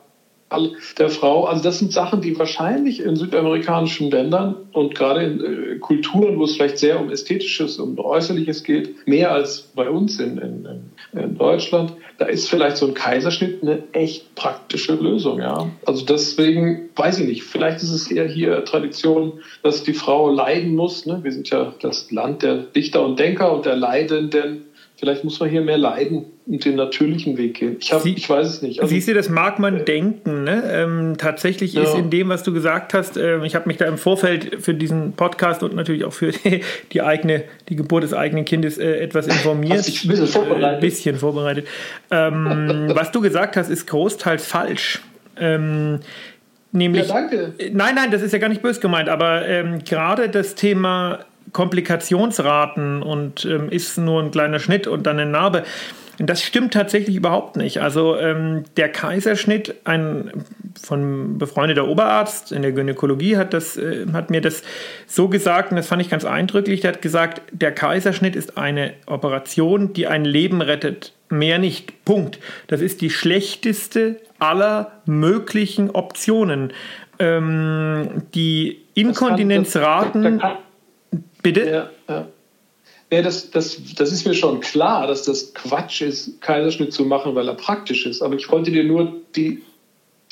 der 0.99 1.09
Frau. 1.09 1.45
Also 1.45 1.63
das 1.63 1.79
sind 1.79 1.93
Sachen, 1.93 2.21
die 2.21 2.39
wahrscheinlich 2.39 3.01
in 3.01 3.17
südamerikanischen 3.17 4.11
Ländern 4.11 4.57
und 4.73 4.95
gerade 4.95 5.23
in 5.23 5.41
äh, 5.41 5.79
Kulturen, 5.79 6.39
wo 6.39 6.45
es 6.45 6.57
vielleicht 6.57 6.79
sehr 6.79 7.01
um 7.01 7.11
Ästhetisches, 7.11 7.79
um 7.79 7.99
Äußerliches 7.99 8.65
geht, 8.65 9.07
mehr 9.07 9.33
als 9.33 9.71
bei 9.75 9.89
uns 9.89 10.19
in, 10.21 10.39
in, 10.39 10.69
in 11.13 11.37
Deutschland, 11.37 11.93
da 12.19 12.27
ist 12.27 12.49
vielleicht 12.49 12.77
so 12.77 12.87
ein 12.87 12.95
Kaiserschnitt 12.95 13.63
eine 13.63 13.83
echt 13.93 14.35
praktische 14.35 14.95
Lösung. 14.95 15.41
Ja? 15.41 15.71
Also 15.85 16.05
deswegen 16.05 16.91
weiß 16.95 17.21
ich 17.21 17.27
nicht, 17.27 17.43
vielleicht 17.43 17.83
ist 17.83 17.91
es 17.91 18.11
eher 18.11 18.29
hier 18.29 18.65
Tradition, 18.65 19.41
dass 19.63 19.83
die 19.83 19.95
Frau 19.95 20.31
leiden 20.31 20.75
muss. 20.77 21.07
Ne? 21.07 21.21
Wir 21.23 21.33
sind 21.33 21.51
ja 21.51 21.75
das 21.81 22.11
Land 22.11 22.43
der 22.43 22.57
Dichter 22.57 23.05
und 23.05 23.19
Denker 23.19 23.53
und 23.53 23.67
der 23.67 23.77
Leidenden. 23.77 24.67
Vielleicht 24.97 25.25
muss 25.25 25.41
man 25.41 25.49
hier 25.49 25.61
mehr 25.61 25.77
leiden 25.77 26.25
und 26.47 26.65
den 26.65 26.77
natürlichen 26.77 27.37
Weg 27.37 27.55
gehen. 27.55 27.77
Ich, 27.81 27.93
hab, 27.93 28.03
Sie, 28.03 28.15
ich 28.15 28.31
weiß 28.31 28.47
es 28.47 28.63
nicht. 28.63 28.81
Also, 28.81 28.95
siehst 28.95 29.09
du, 29.09 29.15
das 29.15 29.29
mag 29.29 29.59
man 29.59 29.79
äh, 29.79 29.85
denken. 29.85 30.45
Ne? 30.45 30.63
Ähm, 30.71 31.15
tatsächlich 31.19 31.73
ja. 31.73 31.83
ist 31.83 31.97
in 31.97 32.11
dem, 32.11 32.29
was 32.29 32.45
du 32.45 32.53
gesagt 32.53 32.95
hast, 32.95 33.17
äh, 33.17 33.45
ich 33.45 33.57
habe 33.57 33.67
mich 33.67 33.77
da 33.77 33.87
im 33.87 33.99
Vorfeld 33.99 34.63
für 34.63 34.73
diesen 34.73 35.15
Podcast 35.15 35.65
und 35.65 35.75
natürlich 35.75 36.05
auch 36.05 36.13
für 36.13 36.31
die 36.93 37.03
eigene, 37.03 37.43
die 37.69 37.75
Geburt 37.75 38.05
des 38.05 38.15
eigenen 38.15 38.45
Kindes 38.45 38.79
äh, 38.79 38.99
etwas 38.99 39.27
informiert. 39.27 39.79
Hast 39.79 39.89
dich 39.89 40.05
ein 40.05 40.11
bisschen 40.11 40.27
vorbereitet. 40.29 40.75
Ein 40.75 40.81
bisschen 40.81 41.17
vorbereitet. 41.17 41.67
Ähm, 42.13 42.87
was 42.95 43.11
du 43.11 43.21
gesagt 43.21 43.57
hast, 43.57 43.71
ist 43.71 43.87
großteils 43.89 44.47
falsch. 44.47 45.03
Ähm, 45.37 45.99
nämlich, 46.71 47.09
ja, 47.09 47.15
danke. 47.15 47.53
Nein, 47.73 47.97
nein, 47.97 48.13
das 48.13 48.23
ist 48.23 48.33
ja 48.33 48.39
gar 48.39 48.49
nicht 48.49 48.63
böse 48.63 48.79
gemeint, 48.79 49.09
aber 49.09 49.49
ähm, 49.49 49.83
gerade 49.83 50.29
das 50.29 50.55
Thema 50.55 51.25
Komplikationsraten 51.53 53.03
und 53.03 53.45
ähm, 53.45 53.69
ist 53.71 53.99
nur 53.99 54.23
ein 54.23 54.31
kleiner 54.31 54.59
Schnitt 54.59 54.87
und 54.87 55.07
dann 55.07 55.19
eine 55.19 55.31
Narbe 55.31 55.65
das 56.19 56.43
stimmt 56.43 56.75
tatsächlich 56.75 57.17
überhaupt 57.17 57.57
nicht. 57.57 57.81
Also 57.81 58.17
ähm, 58.17 58.65
der 58.77 58.89
Kaiserschnitt, 58.89 59.75
ein 59.85 60.31
von 60.81 61.39
befreundeter 61.39 61.89
Oberarzt 61.89 62.53
in 62.53 62.63
der 62.63 62.73
Gynäkologie 62.73 63.37
hat, 63.37 63.53
das, 63.53 63.77
äh, 63.77 64.07
hat 64.13 64.31
mir 64.31 64.41
das 64.41 64.63
so 65.07 65.29
gesagt 65.29 65.71
und 65.71 65.77
das 65.77 65.89
fand 65.89 66.03
ich 66.03 66.11
ganz 66.11 66.25
eindrücklich. 66.25 66.81
Der 66.81 66.93
hat 66.93 67.03
gesagt, 67.03 67.43
der 67.53 67.73
Kaiserschnitt 67.73 68.37
ist 68.37 68.59
eine 68.59 68.93
Operation, 69.07 69.93
die 69.93 70.07
ein 70.07 70.25
Leben 70.25 70.61
rettet. 70.61 71.13
Mehr 71.31 71.59
nicht. 71.59 72.05
Punkt. 72.05 72.39
Das 72.69 72.81
ist 72.81 73.01
die 73.01 73.11
schlechteste 73.11 74.21
aller 74.39 74.93
möglichen 75.07 75.91
Optionen. 75.91 76.73
Ähm, 77.19 78.23
die 78.35 78.83
Inkontinenzraten. 78.95 80.41
Bitte? 81.43 81.91
Ja, 82.09 82.15
ja. 82.15 82.27
Ja, 83.13 83.23
das, 83.23 83.51
das, 83.51 83.79
das 83.95 84.11
ist 84.11 84.27
mir 84.27 84.35
schon 84.35 84.61
klar, 84.61 85.07
dass 85.07 85.23
das 85.23 85.55
Quatsch 85.55 86.01
ist, 86.01 86.41
Kaiserschnitt 86.41 86.93
zu 86.93 87.05
machen, 87.05 87.35
weil 87.35 87.47
er 87.47 87.55
praktisch 87.55 88.07
ist. 88.07 88.23
Aber 88.23 88.35
ich 88.35 88.51
wollte 88.51 88.73
dir 88.73 88.83
nur 88.83 89.21
die, 89.37 89.63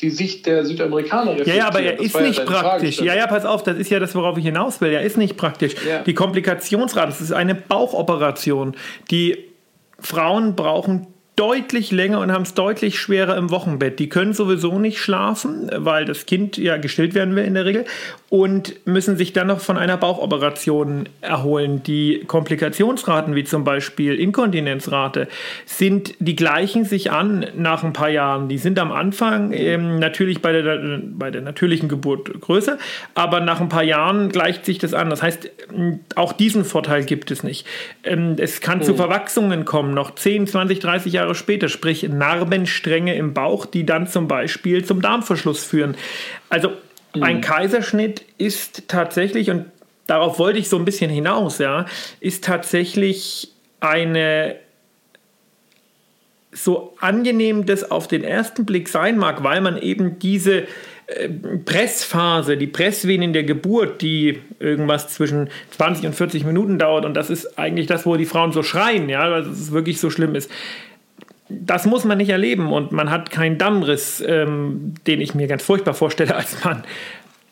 die 0.00 0.10
Sicht 0.10 0.46
der 0.46 0.64
Südamerikaner 0.64 1.32
reflektieren. 1.32 1.58
Ja, 1.58 1.64
ja, 1.64 1.68
aber 1.68 1.82
er 1.82 1.92
das 1.92 2.06
ist 2.06 2.20
nicht 2.20 2.38
ja 2.38 2.44
praktisch. 2.44 3.00
Ja, 3.00 3.14
ja, 3.14 3.26
pass 3.26 3.44
auf, 3.44 3.62
das 3.62 3.78
ist 3.78 3.90
ja 3.90 4.00
das, 4.00 4.14
worauf 4.14 4.36
ich 4.38 4.44
hinaus 4.44 4.80
will. 4.80 4.90
Er 4.90 5.02
ist 5.02 5.16
nicht 5.16 5.36
praktisch. 5.36 5.74
Ja. 5.86 6.02
Die 6.02 6.14
Komplikationsrate, 6.14 7.08
das 7.08 7.20
ist 7.20 7.32
eine 7.32 7.54
Bauchoperation. 7.54 8.74
Die 9.10 9.38
Frauen 10.00 10.56
brauchen 10.56 11.06
deutlich 11.42 11.90
länger 11.90 12.20
und 12.20 12.30
haben 12.30 12.42
es 12.42 12.54
deutlich 12.54 13.00
schwerer 13.00 13.36
im 13.36 13.50
Wochenbett. 13.50 13.98
Die 13.98 14.08
können 14.08 14.32
sowieso 14.32 14.78
nicht 14.78 15.00
schlafen, 15.00 15.68
weil 15.74 16.04
das 16.04 16.24
Kind 16.24 16.56
ja 16.56 16.76
gestillt 16.76 17.14
werden 17.14 17.34
will 17.34 17.44
in 17.44 17.54
der 17.54 17.64
Regel 17.64 17.84
und 18.28 18.86
müssen 18.86 19.16
sich 19.16 19.32
dann 19.32 19.48
noch 19.48 19.58
von 19.58 19.76
einer 19.76 19.96
Bauchoperation 19.96 21.08
erholen. 21.20 21.82
Die 21.82 22.22
Komplikationsraten, 22.28 23.34
wie 23.34 23.42
zum 23.42 23.64
Beispiel 23.64 24.14
Inkontinenzrate, 24.14 25.26
sind 25.66 26.14
die 26.20 26.36
gleichen 26.36 26.84
sich 26.84 27.10
an 27.10 27.44
nach 27.56 27.82
ein 27.82 27.92
paar 27.92 28.08
Jahren. 28.08 28.48
Die 28.48 28.58
sind 28.58 28.78
am 28.78 28.92
Anfang 28.92 29.52
ähm, 29.52 29.98
natürlich 29.98 30.42
bei 30.42 30.52
der, 30.52 31.00
bei 31.02 31.32
der 31.32 31.42
natürlichen 31.42 31.88
Geburt 31.88 32.40
größer, 32.40 32.78
aber 33.14 33.40
nach 33.40 33.60
ein 33.60 33.68
paar 33.68 33.82
Jahren 33.82 34.28
gleicht 34.28 34.64
sich 34.64 34.78
das 34.78 34.94
an. 34.94 35.10
Das 35.10 35.24
heißt, 35.24 35.50
auch 36.14 36.32
diesen 36.32 36.64
Vorteil 36.64 37.04
gibt 37.04 37.32
es 37.32 37.42
nicht. 37.42 37.66
Ähm, 38.04 38.36
es 38.38 38.60
kann 38.60 38.78
mhm. 38.78 38.82
zu 38.84 38.94
Verwachsungen 38.94 39.64
kommen, 39.64 39.92
noch 39.92 40.14
10, 40.14 40.46
20, 40.46 40.78
30 40.78 41.12
Jahre 41.12 41.31
Jahre 41.32 41.34
später, 41.34 41.68
sprich 41.68 42.08
Narbenstränge 42.08 43.14
im 43.14 43.34
Bauch, 43.34 43.66
die 43.66 43.84
dann 43.84 44.06
zum 44.06 44.28
Beispiel 44.28 44.84
zum 44.84 45.00
Darmverschluss 45.00 45.64
führen. 45.64 45.96
Also 46.48 46.70
mhm. 47.14 47.22
ein 47.22 47.40
Kaiserschnitt 47.40 48.24
ist 48.38 48.88
tatsächlich, 48.88 49.50
und 49.50 49.66
darauf 50.06 50.38
wollte 50.38 50.58
ich 50.58 50.68
so 50.68 50.76
ein 50.76 50.84
bisschen 50.84 51.10
hinaus, 51.10 51.58
ja, 51.58 51.86
ist 52.20 52.44
tatsächlich 52.44 53.52
eine 53.80 54.56
so 56.54 56.92
angenehm 57.00 57.64
das 57.64 57.90
auf 57.90 58.08
den 58.08 58.24
ersten 58.24 58.66
Blick 58.66 58.90
sein 58.90 59.16
mag, 59.16 59.42
weil 59.42 59.62
man 59.62 59.78
eben 59.78 60.18
diese 60.18 60.64
äh, 61.06 61.30
Pressphase, 61.64 62.58
die 62.58 62.66
Pressvenen 62.66 63.32
der 63.32 63.44
Geburt, 63.44 64.02
die 64.02 64.38
irgendwas 64.60 65.08
zwischen 65.08 65.48
20 65.70 66.04
und 66.04 66.14
40 66.14 66.44
Minuten 66.44 66.78
dauert, 66.78 67.06
und 67.06 67.14
das 67.14 67.30
ist 67.30 67.58
eigentlich 67.58 67.86
das, 67.86 68.04
wo 68.04 68.16
die 68.18 68.26
Frauen 68.26 68.52
so 68.52 68.62
schreien, 68.62 69.08
ja, 69.08 69.30
weil 69.30 69.44
es 69.44 69.72
wirklich 69.72 69.98
so 69.98 70.10
schlimm 70.10 70.34
ist 70.34 70.50
das 71.60 71.86
muss 71.86 72.04
man 72.04 72.18
nicht 72.18 72.30
erleben 72.30 72.72
und 72.72 72.92
man 72.92 73.10
hat 73.10 73.30
keinen 73.30 73.58
Dammriss, 73.58 74.22
ähm, 74.26 74.94
den 75.06 75.20
ich 75.20 75.34
mir 75.34 75.46
ganz 75.46 75.62
furchtbar 75.62 75.94
vorstelle 75.94 76.34
als 76.34 76.64
Mann. 76.64 76.84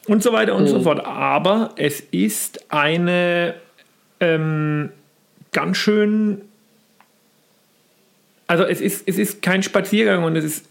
Und 0.06 0.22
so 0.22 0.32
weiter 0.32 0.54
und 0.54 0.64
mhm. 0.64 0.68
so 0.68 0.80
fort. 0.80 1.04
Aber 1.04 1.70
es 1.76 2.00
ist 2.00 2.72
eine 2.72 3.54
ähm, 4.20 4.90
ganz 5.52 5.76
schön. 5.76 6.42
Also 8.46 8.64
es 8.64 8.80
ist, 8.80 9.04
es 9.06 9.18
ist 9.18 9.42
kein 9.42 9.62
Spaziergang 9.62 10.24
und 10.24 10.36
es 10.36 10.44
ist, 10.44 10.66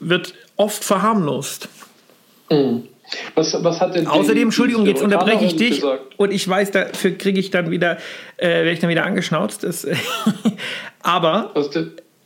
wird 0.00 0.34
oft 0.56 0.82
verharmlost. 0.82 1.68
Mhm. 2.50 2.84
Was, 3.34 3.56
was 3.64 3.80
hat 3.80 3.94
denn 3.94 4.06
Außerdem, 4.06 4.44
Entschuldigung, 4.44 4.84
jetzt 4.84 5.02
unterbreche 5.02 5.44
ich 5.44 5.56
dich 5.56 5.80
gesagt? 5.80 6.18
und 6.18 6.30
ich 6.30 6.46
weiß, 6.46 6.72
dafür 6.72 7.12
kriege 7.12 7.40
ich 7.40 7.50
dann 7.50 7.70
wieder, 7.70 7.96
äh, 8.36 8.48
werde 8.48 8.72
ich 8.72 8.80
dann 8.80 8.90
wieder 8.90 9.06
angeschnauzt. 9.06 9.64
Das, 9.64 9.86
aber? 11.02 11.50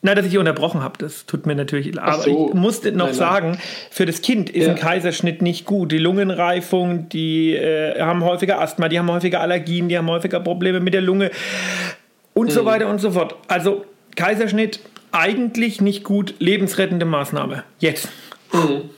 Nein, 0.05 0.17
dass 0.17 0.27
ich 0.27 0.37
unterbrochen 0.37 0.83
habe, 0.83 0.99
das 0.99 1.27
tut 1.27 1.47
mir 1.47 1.55
natürlich. 1.55 1.99
Aber 2.01 2.23
so. 2.23 2.49
ich 2.49 2.55
musste 2.55 2.91
noch 2.91 3.07
nein, 3.07 3.15
sagen, 3.15 3.51
nein. 3.53 3.61
für 3.91 4.05
das 4.05 4.21
Kind 4.21 4.51
ist 4.51 4.67
ja. 4.67 4.73
ein 4.73 4.79
Kaiserschnitt 4.79 5.43
nicht 5.43 5.65
gut. 5.65 5.93
Die 5.93 5.99
Lungenreifung, 5.99 7.09
die 7.09 7.55
äh, 7.55 8.01
haben 8.01 8.25
häufiger 8.25 8.61
Asthma, 8.61 8.89
die 8.89 8.99
haben 8.99 9.09
häufiger 9.09 9.41
Allergien, 9.41 9.89
die 9.89 9.97
haben 9.97 10.11
häufiger 10.11 10.41
Probleme 10.41 10.81
mit 10.81 10.93
der 10.93 11.03
Lunge 11.03 11.31
und 12.35 12.47
mhm. 12.47 12.51
so 12.51 12.65
weiter 12.65 12.89
und 12.89 13.01
so 13.01 13.13
fort. 13.13 13.37
Also 13.47 13.85
Kaiserschnitt 14.17 14.81
eigentlich 15.13 15.81
nicht 15.81 16.03
gut, 16.03 16.35
lebensrettende 16.41 17.07
Maßnahme. 17.07 17.63
Jetzt. 17.79 18.09
Mhm. 18.53 18.91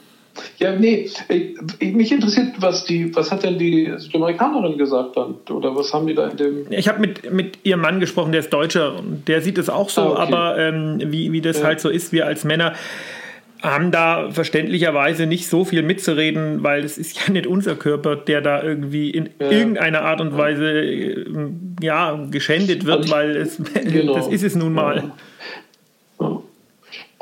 Ja, 0.59 0.75
nee, 0.75 1.09
ich, 1.79 1.95
mich 1.95 2.12
interessiert, 2.12 2.55
was 2.59 2.85
die, 2.85 3.14
was 3.14 3.31
hat 3.31 3.45
denn 3.45 3.59
die 3.59 3.93
Südamerikanerin 3.97 4.79
gesagt 4.79 5.17
dann? 5.17 5.37
Oder 5.50 5.75
was 5.76 5.93
haben 5.93 6.07
die 6.07 6.14
da 6.14 6.29
in 6.29 6.37
dem. 6.37 6.67
Ich 6.71 6.88
habe 6.88 7.00
mit, 7.00 7.33
mit 7.33 7.59
ihrem 7.62 7.81
Mann 7.81 8.00
gesprochen, 8.00 8.33
der 8.33 8.41
ist 8.41 8.53
Deutscher 8.53 8.99
und 8.99 9.29
der 9.29 9.43
sieht 9.43 9.59
es 9.59 9.69
auch 9.69 9.91
so, 9.91 10.00
ah, 10.00 10.23
okay. 10.23 10.23
aber 10.23 10.59
ähm, 10.59 11.00
wie, 11.07 11.33
wie 11.33 11.41
das 11.41 11.61
ja. 11.61 11.67
halt 11.67 11.81
so 11.81 11.88
ist, 11.88 12.12
wir 12.12 12.26
als 12.26 12.45
Männer 12.45 12.75
haben 13.64 13.91
da 13.91 14.31
verständlicherweise 14.31 15.26
nicht 15.26 15.49
so 15.49 15.64
viel 15.64 15.83
mitzureden, 15.83 16.62
weil 16.62 16.85
es 16.85 16.99
ist 16.99 17.19
ja 17.26 17.33
nicht 17.33 17.47
unser 17.47 17.76
Körper, 17.76 18.17
der 18.17 18.41
da 18.41 18.62
irgendwie 18.62 19.11
in 19.11 19.31
ja. 19.41 19.50
irgendeiner 19.50 20.03
Art 20.03 20.21
und 20.21 20.37
Weise 20.37 20.71
äh, 20.71 21.25
ja, 21.81 22.26
geschändet 22.31 22.85
wird, 22.85 23.03
also, 23.03 23.12
weil 23.12 23.37
es, 23.37 23.61
genau. 23.85 24.14
das 24.14 24.29
ist 24.29 24.43
es 24.43 24.55
nun 24.55 24.75
mal. 24.75 25.12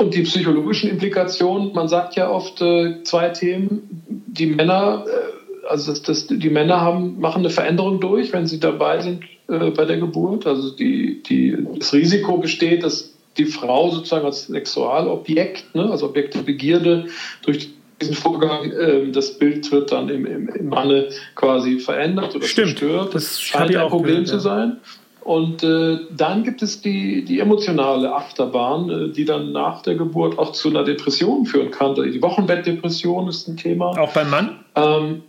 Und 0.03 0.15
die 0.15 0.23
psychologischen 0.23 0.91
Implikationen, 0.91 1.73
man 1.75 1.89
sagt 1.89 2.17
ja 2.17 2.29
oft 2.29 2.61
äh, 2.61 3.03
zwei 3.05 3.29
Themen. 3.29 4.03
Die 4.27 4.47
Männer, 4.47 5.05
äh, 5.07 5.69
also 5.69 5.93
das, 5.93 6.03
das, 6.03 6.27
die 6.27 6.51
Männer 6.51 6.81
haben, 6.81 7.21
machen 7.21 7.39
eine 7.41 7.51
Veränderung 7.51 8.01
durch, 8.01 8.33
wenn 8.33 8.47
sie 8.47 8.59
dabei 8.59 9.01
sind 9.01 9.23
äh, 9.49 9.71
bei 9.71 9.85
der 9.85 9.99
Geburt. 9.99 10.47
Also 10.47 10.75
die, 10.75 11.23
die, 11.23 11.57
das 11.79 11.93
Risiko 11.93 12.39
besteht, 12.39 12.83
dass 12.83 13.15
die 13.37 13.45
Frau 13.45 13.91
sozusagen 13.91 14.27
als 14.27 14.47
Sexualobjekt, 14.47 15.75
ne, 15.75 15.91
als 15.91 16.03
Objekt 16.03 16.35
der 16.35 16.43
Begierde 16.43 17.07
durch 17.43 17.71
diesen 18.01 18.15
Vorgang, 18.15 18.73
äh, 18.73 19.11
das 19.13 19.39
Bild 19.39 19.71
wird 19.71 19.93
dann 19.93 20.09
im, 20.09 20.27
im, 20.27 20.49
im 20.49 20.69
Manne 20.69 21.11
quasi 21.37 21.79
verändert 21.79 22.35
oder 22.35 22.45
Stimmt, 22.45 22.79
zerstört. 22.79 23.15
Das 23.15 23.41
scheint 23.41 23.75
ein 23.77 23.89
Problem 23.89 24.25
gehört, 24.25 24.29
zu 24.29 24.41
sein. 24.41 24.79
Und 25.25 25.63
äh, 25.63 25.99
dann 26.17 26.43
gibt 26.43 26.63
es 26.63 26.81
die, 26.81 27.25
die 27.25 27.39
emotionale 27.41 28.15
Achterbahn, 28.15 28.91
äh, 28.91 29.13
die 29.13 29.25
dann 29.25 29.53
nach 29.53 29.83
der 29.83 29.95
Geburt 29.95 30.39
auch 30.39 30.53
zu 30.53 30.69
einer 30.69 30.85
Depression 30.85 31.47
führen 31.47 31.71
kann. 31.71 31.95
Die 31.95 32.23
Wochenbettdepression 32.23 33.29
ist 33.29 33.49
ein 33.49 33.57
Thema. 33.57 33.99
Auch 33.99 34.13
beim 34.13 34.31
Mann? 34.31 34.65
Ähm, 34.75 35.23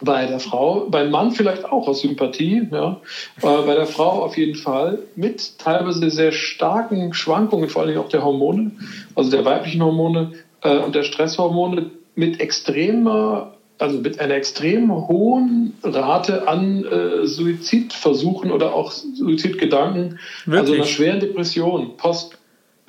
bei 0.00 0.26
der 0.26 0.40
Frau, 0.40 0.86
beim 0.90 1.10
Mann 1.10 1.32
vielleicht 1.32 1.64
auch 1.64 1.88
aus 1.88 2.00
Sympathie, 2.00 2.68
ja. 2.70 3.00
Äh, 3.42 3.62
bei 3.66 3.74
der 3.74 3.86
Frau 3.86 4.22
auf 4.22 4.36
jeden 4.36 4.54
Fall 4.56 4.98
mit 5.14 5.58
teilweise 5.58 6.10
sehr 6.10 6.32
starken 6.32 7.14
Schwankungen, 7.14 7.68
vor 7.68 7.82
allem 7.82 7.98
auch 7.98 8.08
der 8.08 8.24
Hormone, 8.24 8.72
also 9.14 9.30
der 9.30 9.44
weiblichen 9.44 9.82
Hormone 9.82 10.32
äh, 10.62 10.78
und 10.78 10.94
der 10.94 11.02
Stresshormone 11.02 11.90
mit 12.14 12.40
extremer 12.40 13.55
also 13.78 13.98
mit 13.98 14.20
einer 14.20 14.34
extrem 14.34 14.90
hohen 14.90 15.74
Rate 15.82 16.48
an 16.48 16.84
äh, 16.84 17.26
Suizidversuchen 17.26 18.50
oder 18.50 18.74
auch 18.74 18.90
Suizidgedanken, 18.90 20.18
Wirklich? 20.46 20.60
also 20.60 20.74
einer 20.74 20.84
schweren 20.84 21.20
Depression, 21.20 21.96
post, 21.96 22.38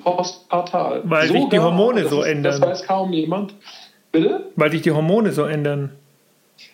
postpartal. 0.02 1.02
Weil 1.04 1.28
Sogar, 1.28 1.42
sich 1.42 1.50
die 1.50 1.58
Hormone 1.58 2.08
so 2.08 2.22
ist, 2.22 2.28
ändern. 2.28 2.60
Das 2.60 2.70
weiß 2.70 2.86
kaum 2.86 3.12
jemand. 3.12 3.54
Bitte? 4.12 4.46
Weil 4.56 4.70
sich 4.70 4.82
die 4.82 4.92
Hormone 4.92 5.32
so 5.32 5.44
ändern. 5.44 5.90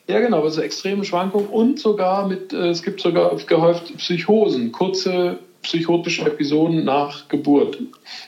Ja, 0.06 0.21
genau, 0.21 0.42
also 0.42 0.61
extreme 0.61 1.04
Schwankungen 1.04 1.49
und 1.49 1.80
sogar 1.80 2.28
mit, 2.28 2.52
äh, 2.52 2.68
es 2.68 2.83
gibt 2.83 3.00
sogar 3.00 3.35
gehäuft 3.37 3.97
Psychosen, 3.97 4.71
kurze 4.73 5.38
psychotische 5.62 6.26
Episoden 6.26 6.85
nach 6.85 7.28
Geburt. 7.28 7.78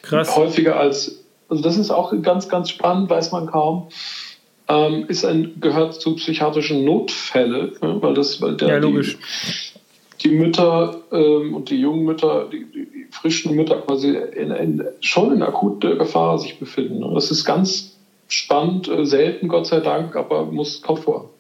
Krass. 0.03 0.35
Häufiger 0.37 0.77
als, 0.77 1.23
also 1.49 1.63
das 1.63 1.77
ist 1.77 1.91
auch 1.91 2.13
ganz, 2.23 2.49
ganz 2.49 2.71
spannend, 2.71 3.11
weiß 3.11 3.31
man 3.33 3.47
kaum 3.47 3.89
ähm, 4.69 5.05
ist 5.09 5.25
ein, 5.25 5.61
gehört 5.61 5.95
zu 5.95 6.17
psychiatrischen 6.17 6.85
Notfälle, 6.85 7.73
ja, 7.81 8.03
weil 8.03 8.15
das, 8.15 8.41
weil 8.41 8.57
der, 8.57 8.69
ja, 8.69 8.77
logisch. 8.79 9.17
Die, 10.23 10.29
die 10.29 10.35
Mütter 10.35 11.03
ähm, 11.13 11.55
und 11.55 11.71
die 11.71 11.81
jungen 11.81 12.05
Mütter, 12.05 12.49
die, 12.51 12.65
die 12.65 13.07
frischen 13.11 13.55
Mütter 13.55 13.81
quasi 13.83 14.17
in, 14.17 14.51
in, 14.51 14.85
schon 15.01 15.33
in 15.33 15.43
akuter 15.43 15.97
Gefahr 15.97 16.39
sich 16.39 16.59
befinden. 16.59 17.05
Und 17.05 17.15
das 17.15 17.31
ist 17.31 17.45
ganz 17.45 17.97
spannend, 18.29 18.89
äh, 18.89 19.05
selten, 19.05 19.49
Gott 19.49 19.67
sei 19.67 19.81
Dank, 19.81 20.17
aber 20.17 20.45
muss 20.47 20.83
kommt 20.83 21.01
vor. 21.01 21.31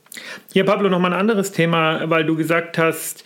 Hier, 0.52 0.64
Pablo, 0.64 0.88
noch 0.88 1.00
mal 1.00 1.12
ein 1.12 1.18
anderes 1.18 1.52
Thema, 1.52 2.08
weil 2.08 2.24
du 2.24 2.36
gesagt 2.36 2.78
hast, 2.78 3.24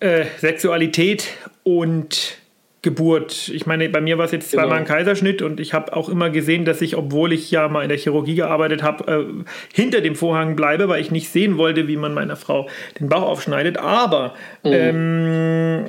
äh, 0.00 0.24
Sexualität 0.38 1.28
und 1.62 2.38
Geburt. 2.82 3.48
Ich 3.48 3.64
meine, 3.64 3.88
bei 3.88 4.00
mir 4.00 4.18
war 4.18 4.24
es 4.24 4.32
jetzt 4.32 4.50
zweimal 4.50 4.70
genau. 4.70 4.80
ein 4.80 4.84
Kaiserschnitt 4.86 5.40
und 5.40 5.60
ich 5.60 5.72
habe 5.72 5.96
auch 5.96 6.08
immer 6.08 6.30
gesehen, 6.30 6.64
dass 6.64 6.80
ich, 6.80 6.96
obwohl 6.96 7.32
ich 7.32 7.48
ja 7.52 7.68
mal 7.68 7.82
in 7.84 7.88
der 7.88 7.96
Chirurgie 7.96 8.34
gearbeitet 8.34 8.82
habe, 8.82 9.12
äh, 9.12 9.44
hinter 9.72 10.00
dem 10.00 10.16
Vorhang 10.16 10.56
bleibe, 10.56 10.88
weil 10.88 11.00
ich 11.00 11.12
nicht 11.12 11.28
sehen 11.28 11.58
wollte, 11.58 11.86
wie 11.86 11.96
man 11.96 12.12
meiner 12.12 12.34
Frau 12.34 12.68
den 12.98 13.08
Bauch 13.08 13.22
aufschneidet. 13.22 13.78
Aber 13.78 14.34
mhm. 14.64 14.72
ähm, 14.72 15.84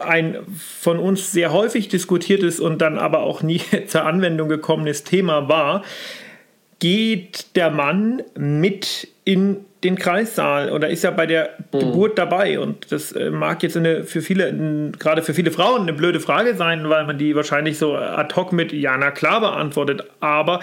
ein 0.00 0.36
von 0.58 0.98
uns 0.98 1.32
sehr 1.32 1.54
häufig 1.54 1.88
diskutiertes 1.88 2.60
und 2.60 2.82
dann 2.82 2.98
aber 2.98 3.20
auch 3.20 3.42
nie 3.42 3.62
zur 3.86 4.04
Anwendung 4.04 4.50
gekommenes 4.50 5.04
Thema 5.04 5.48
war, 5.48 5.84
geht 6.80 7.56
der 7.56 7.70
Mann 7.70 8.22
mit 8.36 9.08
in 9.26 9.64
den 9.82 9.96
Kreissaal 9.96 10.70
oder 10.70 10.88
ist 10.88 11.02
ja 11.02 11.10
bei 11.10 11.26
der 11.26 11.50
mhm. 11.72 11.80
Geburt 11.80 12.16
dabei. 12.16 12.60
Und 12.60 12.90
das 12.92 13.12
äh, 13.12 13.28
mag 13.28 13.62
jetzt 13.62 13.76
eine, 13.76 14.04
für 14.04 14.22
viele, 14.22 14.92
gerade 14.98 15.20
für 15.22 15.34
viele 15.34 15.50
Frauen 15.50 15.82
eine 15.82 15.92
blöde 15.92 16.20
Frage 16.20 16.54
sein, 16.54 16.88
weil 16.88 17.04
man 17.04 17.18
die 17.18 17.34
wahrscheinlich 17.34 17.76
so 17.76 17.96
ad 17.96 18.34
hoc 18.36 18.52
mit 18.52 18.72
Ja, 18.72 18.96
na 18.96 19.10
klar 19.10 19.40
beantwortet. 19.40 20.04
Aber 20.20 20.60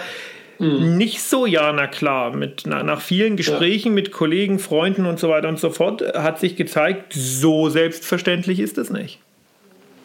mhm. 0.58 0.96
nicht 0.96 1.20
so 1.22 1.44
Ja, 1.44 1.72
na 1.72 1.86
klar. 1.86 2.34
Mit, 2.34 2.62
na, 2.64 2.82
nach 2.82 3.02
vielen 3.02 3.36
Gesprächen 3.36 3.88
ja. 3.88 3.94
mit 3.94 4.12
Kollegen, 4.12 4.58
Freunden 4.58 5.04
und 5.04 5.20
so 5.20 5.28
weiter 5.28 5.48
und 5.48 5.60
so 5.60 5.68
fort 5.68 6.02
hat 6.14 6.40
sich 6.40 6.56
gezeigt, 6.56 7.12
so 7.12 7.68
selbstverständlich 7.68 8.60
ist 8.60 8.78
es 8.78 8.88
nicht. 8.88 9.18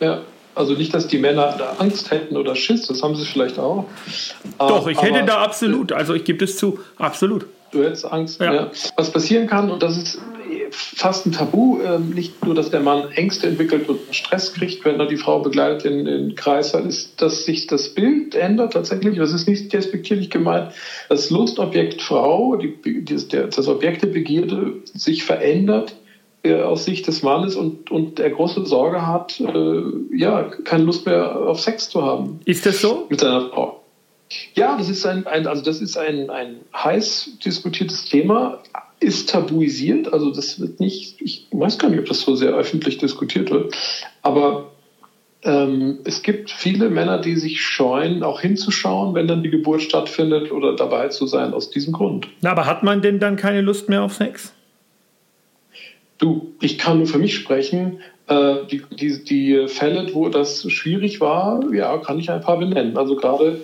Ja, 0.02 0.22
also 0.54 0.74
nicht, 0.74 0.93
dass 0.93 1.08
die 1.08 1.17
Männer 1.17 1.56
da 1.58 1.78
Angst 1.80 2.12
hätten 2.12 2.36
oder 2.36 2.56
Schiss, 2.58 2.88
das 2.88 3.02
haben 3.02 3.15
sie 3.15 3.26
vielleicht 3.26 3.58
auch. 3.58 3.86
Doch, 4.58 4.88
ich 4.88 5.02
hätte 5.02 5.24
da 5.24 5.38
absolut, 5.41 5.93
also 5.93 6.13
ich 6.13 6.26
gebe 6.26 6.43
es 6.43 6.58
zu, 6.58 6.80
absolut. 6.98 7.45
Du 7.71 7.84
hättest 7.84 8.05
Angst. 8.05 8.39
Ja. 8.39 8.53
Ja. 8.53 8.71
Was 8.95 9.12
passieren 9.12 9.47
kann, 9.47 9.69
und 9.69 9.84
das 9.84 9.97
ist 9.97 10.19
fast 10.71 11.25
ein 11.25 11.32
Tabu, 11.32 11.79
ähm, 11.82 12.10
nicht 12.10 12.45
nur, 12.45 12.55
dass 12.55 12.69
der 12.69 12.79
Mann 12.79 13.12
Ängste 13.12 13.47
entwickelt 13.47 13.89
und 13.89 13.99
Stress 14.12 14.53
kriegt, 14.53 14.86
wenn 14.86 14.99
er 14.99 15.08
die 15.08 15.17
Frau 15.17 15.39
begleitet 15.39 15.86
in 15.91 16.05
den 16.05 16.36
Kreis 16.36 16.73
hat, 16.73 16.86
ist, 16.86 17.21
dass 17.21 17.45
sich 17.45 17.67
das 17.67 17.89
Bild 17.89 18.36
ändert 18.36 18.73
tatsächlich. 18.73 19.17
Das 19.17 19.34
ist 19.34 19.47
nicht 19.47 19.71
despektierlich 19.73 20.29
gemeint. 20.29 20.73
Das 21.10 21.29
Lustobjekt 21.29 22.01
Frau, 22.01 22.55
die, 22.55 23.05
das 23.05 23.67
Objekt 23.67 24.03
der 24.03 24.08
Begierde 24.08 24.73
sich 24.93 25.23
verändert 25.23 25.95
äh, 26.43 26.62
aus 26.62 26.86
Sicht 26.86 27.08
des 27.08 27.23
Mannes 27.23 27.55
und, 27.55 27.91
und 27.91 28.19
der 28.19 28.29
große 28.29 28.65
Sorge 28.65 29.05
hat, 29.05 29.39
äh, 29.39 29.82
ja, 30.15 30.43
keine 30.63 30.84
Lust 30.84 31.05
mehr 31.05 31.36
auf 31.36 31.60
Sex 31.60 31.89
zu 31.89 32.01
haben. 32.01 32.39
Ist 32.45 32.65
das 32.65 32.82
so? 32.82 33.08
Mit 33.10 33.19
seiner 33.19 33.49
Frau. 33.49 33.79
Ja, 34.54 34.78
das 34.78 34.89
ist 34.89 35.06
ein, 35.06 35.26
ein 35.26 35.48
also 35.48 35.63
das 35.63 35.82
ist 35.82 35.98
ein, 35.98 36.30
ein 36.30 36.58
heiß 36.74 37.39
diskutiertes 37.44 38.06
Thema, 38.06 38.62
ist 39.00 39.30
tabuisiert. 39.30 40.12
Also 40.13 40.32
das 40.32 40.60
wird 40.60 40.80
nicht, 40.80 41.22
ich 41.22 41.48
weiß 41.52 41.80
gar 41.80 41.89
nicht, 41.89 42.00
ob 42.00 42.06
das 42.06 42.22
so 42.22 42.36
sehr 42.36 42.52
öffentlich 42.52 42.98
diskutiert 42.98 43.50
wird, 43.50 43.76
aber 44.22 44.72
ähm, 45.44 46.00
es 46.04 46.22
gibt 46.22 46.52
viele 46.52 46.89
Männer, 46.89 47.20
die 47.20 47.36
sich 47.36 47.62
scheuen, 47.62 48.24
auch 48.24 48.42
hinzuschauen, 48.42 49.15
wenn 49.15 49.28
dann 49.28 49.42
die 49.42 49.50
Geburt 49.50 49.82
stattfindet 49.82 50.52
oder 50.52 50.76
dabei 50.76 51.08
zu 51.08 51.28
sein, 51.28 51.54
aus 51.54 51.70
diesem 51.70 51.94
Grund. 51.94 52.28
Na, 52.42 52.52
aber 52.52 52.65
hat 52.65 52.84
man 52.84 53.02
denn 53.02 53.20
dann 53.20 53.38
keine 53.38 53.62
Lust 53.62 53.88
mehr 53.88 54.04
auf 54.04 54.13
Sex? 54.13 54.54
Du, 56.18 56.54
ich 56.60 56.78
kann 56.78 56.98
nur 56.98 57.08
für 57.08 57.20
mich 57.20 57.36
sprechen. 57.36 58.02
Äh, 58.28 58.56
die, 58.70 58.84
die, 58.92 59.24
die 59.24 59.68
Fälle, 59.70 60.13
wo 60.13 60.28
das 60.28 60.70
schwierig 60.70 61.22
war, 61.22 61.63
ja, 61.74 61.98
kann 62.00 62.20
ich 62.20 62.30
ein 62.30 62.42
paar 62.42 62.60
benennen. 62.60 62.98
Also 62.98 63.15
gerade 63.15 63.62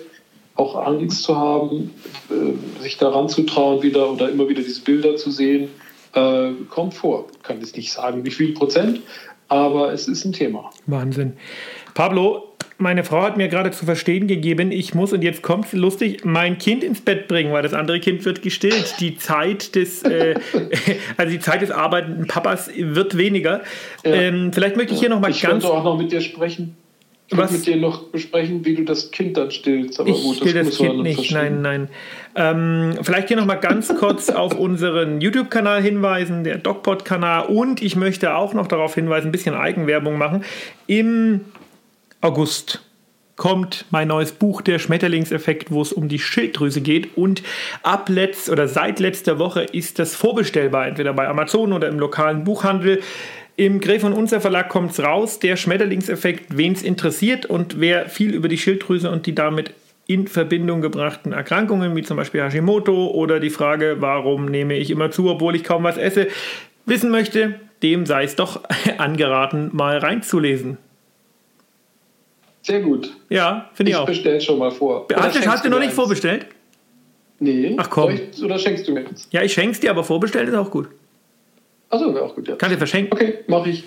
auch 0.56 0.74
Angst 0.86 1.22
zu 1.22 1.36
haben, 1.36 1.90
äh, 2.30 2.82
sich 2.82 2.96
daran 2.96 3.28
zu 3.28 3.42
trauen 3.42 3.82
wieder 3.82 4.10
oder 4.10 4.30
immer 4.30 4.48
wieder 4.48 4.62
diese 4.62 4.80
Bilder 4.80 5.16
zu 5.16 5.30
sehen, 5.30 5.68
äh, 6.14 6.50
kommt 6.70 6.94
vor. 6.94 7.26
Ich 7.32 7.42
kann 7.42 7.60
jetzt 7.60 7.76
nicht 7.76 7.92
sagen, 7.92 8.24
wie 8.24 8.30
viel 8.30 8.54
Prozent, 8.54 9.00
aber 9.48 9.92
es 9.92 10.08
ist 10.08 10.24
ein 10.24 10.32
Thema. 10.32 10.70
Wahnsinn. 10.86 11.34
Pablo, 11.94 12.56
meine 12.78 13.04
Frau 13.04 13.22
hat 13.22 13.36
mir 13.36 13.48
gerade 13.48 13.70
zu 13.70 13.84
verstehen 13.84 14.26
gegeben, 14.26 14.70
ich 14.70 14.94
muss, 14.94 15.12
und 15.12 15.22
jetzt 15.22 15.42
kommt 15.42 15.66
es 15.66 15.72
lustig, 15.72 16.24
mein 16.24 16.58
Kind 16.58 16.84
ins 16.84 17.00
Bett 17.00 17.28
bringen, 17.28 17.52
weil 17.52 17.62
das 17.62 17.72
andere 17.72 18.00
Kind 18.00 18.24
wird 18.24 18.42
gestillt. 18.42 18.96
Die 19.00 19.16
Zeit 19.16 19.74
des, 19.74 20.02
äh, 20.02 20.34
also 21.16 21.32
die 21.32 21.40
Zeit 21.40 21.62
des 21.62 21.70
arbeitenden 21.70 22.26
Papas 22.26 22.70
wird 22.76 23.16
weniger. 23.16 23.62
Ja. 24.04 24.12
Ähm, 24.12 24.52
vielleicht 24.52 24.76
möchte 24.76 24.94
ich 24.94 25.00
hier 25.00 25.08
noch 25.08 25.20
mal 25.20 25.30
ich 25.30 25.40
ganz... 25.40 25.64
Ich 25.64 25.70
auch 25.70 25.84
noch 25.84 25.98
mit 25.98 26.12
dir 26.12 26.20
sprechen. 26.20 26.76
Ich 27.28 27.36
was? 27.36 27.50
mit 27.50 27.66
dir 27.66 27.76
noch 27.76 28.04
besprechen, 28.04 28.64
wie 28.64 28.76
du 28.76 28.84
das 28.84 29.10
Kind 29.10 29.36
dann 29.36 29.50
stillst. 29.50 29.98
Aber 29.98 30.08
ich 30.08 30.22
gut, 30.22 30.54
das, 30.54 30.68
das 30.68 30.76
Kind 30.76 31.02
nicht, 31.02 31.32
nein, 31.32 31.60
nein. 31.60 31.88
Ähm, 32.36 32.94
vielleicht 33.02 33.28
hier 33.28 33.36
noch 33.36 33.46
mal 33.46 33.56
ganz 33.56 33.92
kurz 33.96 34.30
auf 34.30 34.56
unseren 34.56 35.20
YouTube-Kanal 35.20 35.82
hinweisen, 35.82 36.44
der 36.44 36.58
DocPod-Kanal. 36.58 37.46
Und 37.46 37.82
ich 37.82 37.96
möchte 37.96 38.36
auch 38.36 38.54
noch 38.54 38.68
darauf 38.68 38.94
hinweisen, 38.94 39.28
ein 39.28 39.32
bisschen 39.32 39.56
Eigenwerbung 39.56 40.18
machen. 40.18 40.44
Im 40.86 41.40
August 42.20 42.80
kommt 43.34 43.84
mein 43.90 44.08
neues 44.08 44.32
Buch 44.32 44.62
Der 44.62 44.78
Schmetterlingseffekt, 44.78 45.70
wo 45.70 45.82
es 45.82 45.92
um 45.92 46.08
die 46.08 46.18
Schilddrüse 46.18 46.80
geht 46.80 47.16
und 47.16 47.42
ab 47.82 48.08
letzt 48.08 48.48
oder 48.50 48.66
seit 48.66 48.98
letzter 48.98 49.38
Woche 49.38 49.64
ist 49.64 49.98
das 49.98 50.14
vorbestellbar, 50.14 50.86
entweder 50.86 51.12
bei 51.12 51.28
Amazon 51.28 51.72
oder 51.72 51.88
im 51.88 51.98
lokalen 51.98 52.44
Buchhandel. 52.44 53.00
Im 53.56 53.80
Gräf 53.80 54.04
und 54.04 54.12
Unser 54.12 54.42
Verlag 54.42 54.68
kommt 54.68 54.92
es 54.92 55.02
raus, 55.02 55.38
der 55.38 55.56
Schmetterlingseffekt, 55.56 56.56
wen 56.56 56.72
es 56.72 56.82
interessiert 56.82 57.46
und 57.46 57.80
wer 57.80 58.08
viel 58.10 58.34
über 58.34 58.48
die 58.48 58.58
Schilddrüse 58.58 59.10
und 59.10 59.24
die 59.24 59.34
damit 59.34 59.72
in 60.06 60.28
Verbindung 60.28 60.82
gebrachten 60.82 61.32
Erkrankungen, 61.32 61.96
wie 61.96 62.02
zum 62.02 62.18
Beispiel 62.18 62.42
Hashimoto 62.42 63.08
oder 63.08 63.40
die 63.40 63.50
Frage, 63.50 63.96
warum 64.00 64.44
nehme 64.44 64.76
ich 64.76 64.90
immer 64.90 65.10
zu, 65.10 65.30
obwohl 65.30 65.56
ich 65.56 65.64
kaum 65.64 65.84
was 65.84 65.96
esse, 65.96 66.28
wissen 66.84 67.10
möchte, 67.10 67.58
dem 67.82 68.04
sei 68.04 68.24
es 68.24 68.36
doch 68.36 68.62
angeraten, 68.98 69.70
mal 69.72 69.98
reinzulesen. 69.98 70.76
Sehr 72.60 72.80
gut. 72.80 73.16
Ja, 73.30 73.70
finde 73.72 73.90
ich, 73.90 73.96
ich 73.96 74.02
auch. 74.02 74.08
Ich 74.08 74.16
bestelle 74.16 74.40
schon 74.40 74.58
mal 74.58 74.70
vor. 74.70 75.06
Hast, 75.14 75.36
du, 75.36 75.46
hast 75.46 75.64
du 75.64 75.70
noch 75.70 75.78
nicht 75.78 75.88
eins? 75.88 75.94
vorbestellt? 75.94 76.46
Nee. 77.38 77.74
Ach 77.78 77.88
komm. 77.88 78.12
Ich, 78.12 78.42
oder 78.42 78.58
schenkst 78.58 78.86
du 78.86 78.92
mir 78.92 79.02
jetzt? 79.02 79.32
Ja, 79.32 79.42
ich 79.42 79.52
schenk's 79.52 79.80
dir, 79.80 79.90
aber 79.90 80.04
vorbestellt 80.04 80.48
ist 80.48 80.54
auch 80.54 80.70
gut. 80.70 80.88
Achso, 81.90 82.14
wäre 82.14 82.24
auch 82.24 82.34
gut. 82.34 82.48
Ja. 82.48 82.56
Kann 82.56 82.70
dir 82.70 82.78
verschenken. 82.78 83.12
Okay, 83.12 83.38
mache 83.46 83.70
ich. 83.70 83.84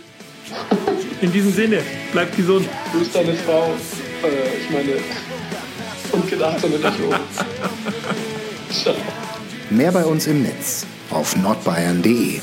In 1.21 1.31
diesem 1.31 1.51
Sinne, 1.51 1.81
bleib 2.11 2.35
gesund. 2.35 2.67
Du 2.93 2.99
bist 2.99 3.13
deine 3.13 3.33
Frau. 3.33 3.73
Äh, 4.23 4.57
ich 4.61 4.69
meine, 4.71 4.93
und 6.11 6.29
gedacht, 6.29 6.59
sondern 6.59 6.81
nicht 6.81 7.03
uns. 7.03 8.81
Ciao. 8.81 8.95
Mehr 9.69 9.91
bei 9.91 10.05
uns 10.05 10.27
im 10.27 10.43
Netz 10.43 10.85
auf 11.11 11.35
nordbayern.de. 11.35 12.39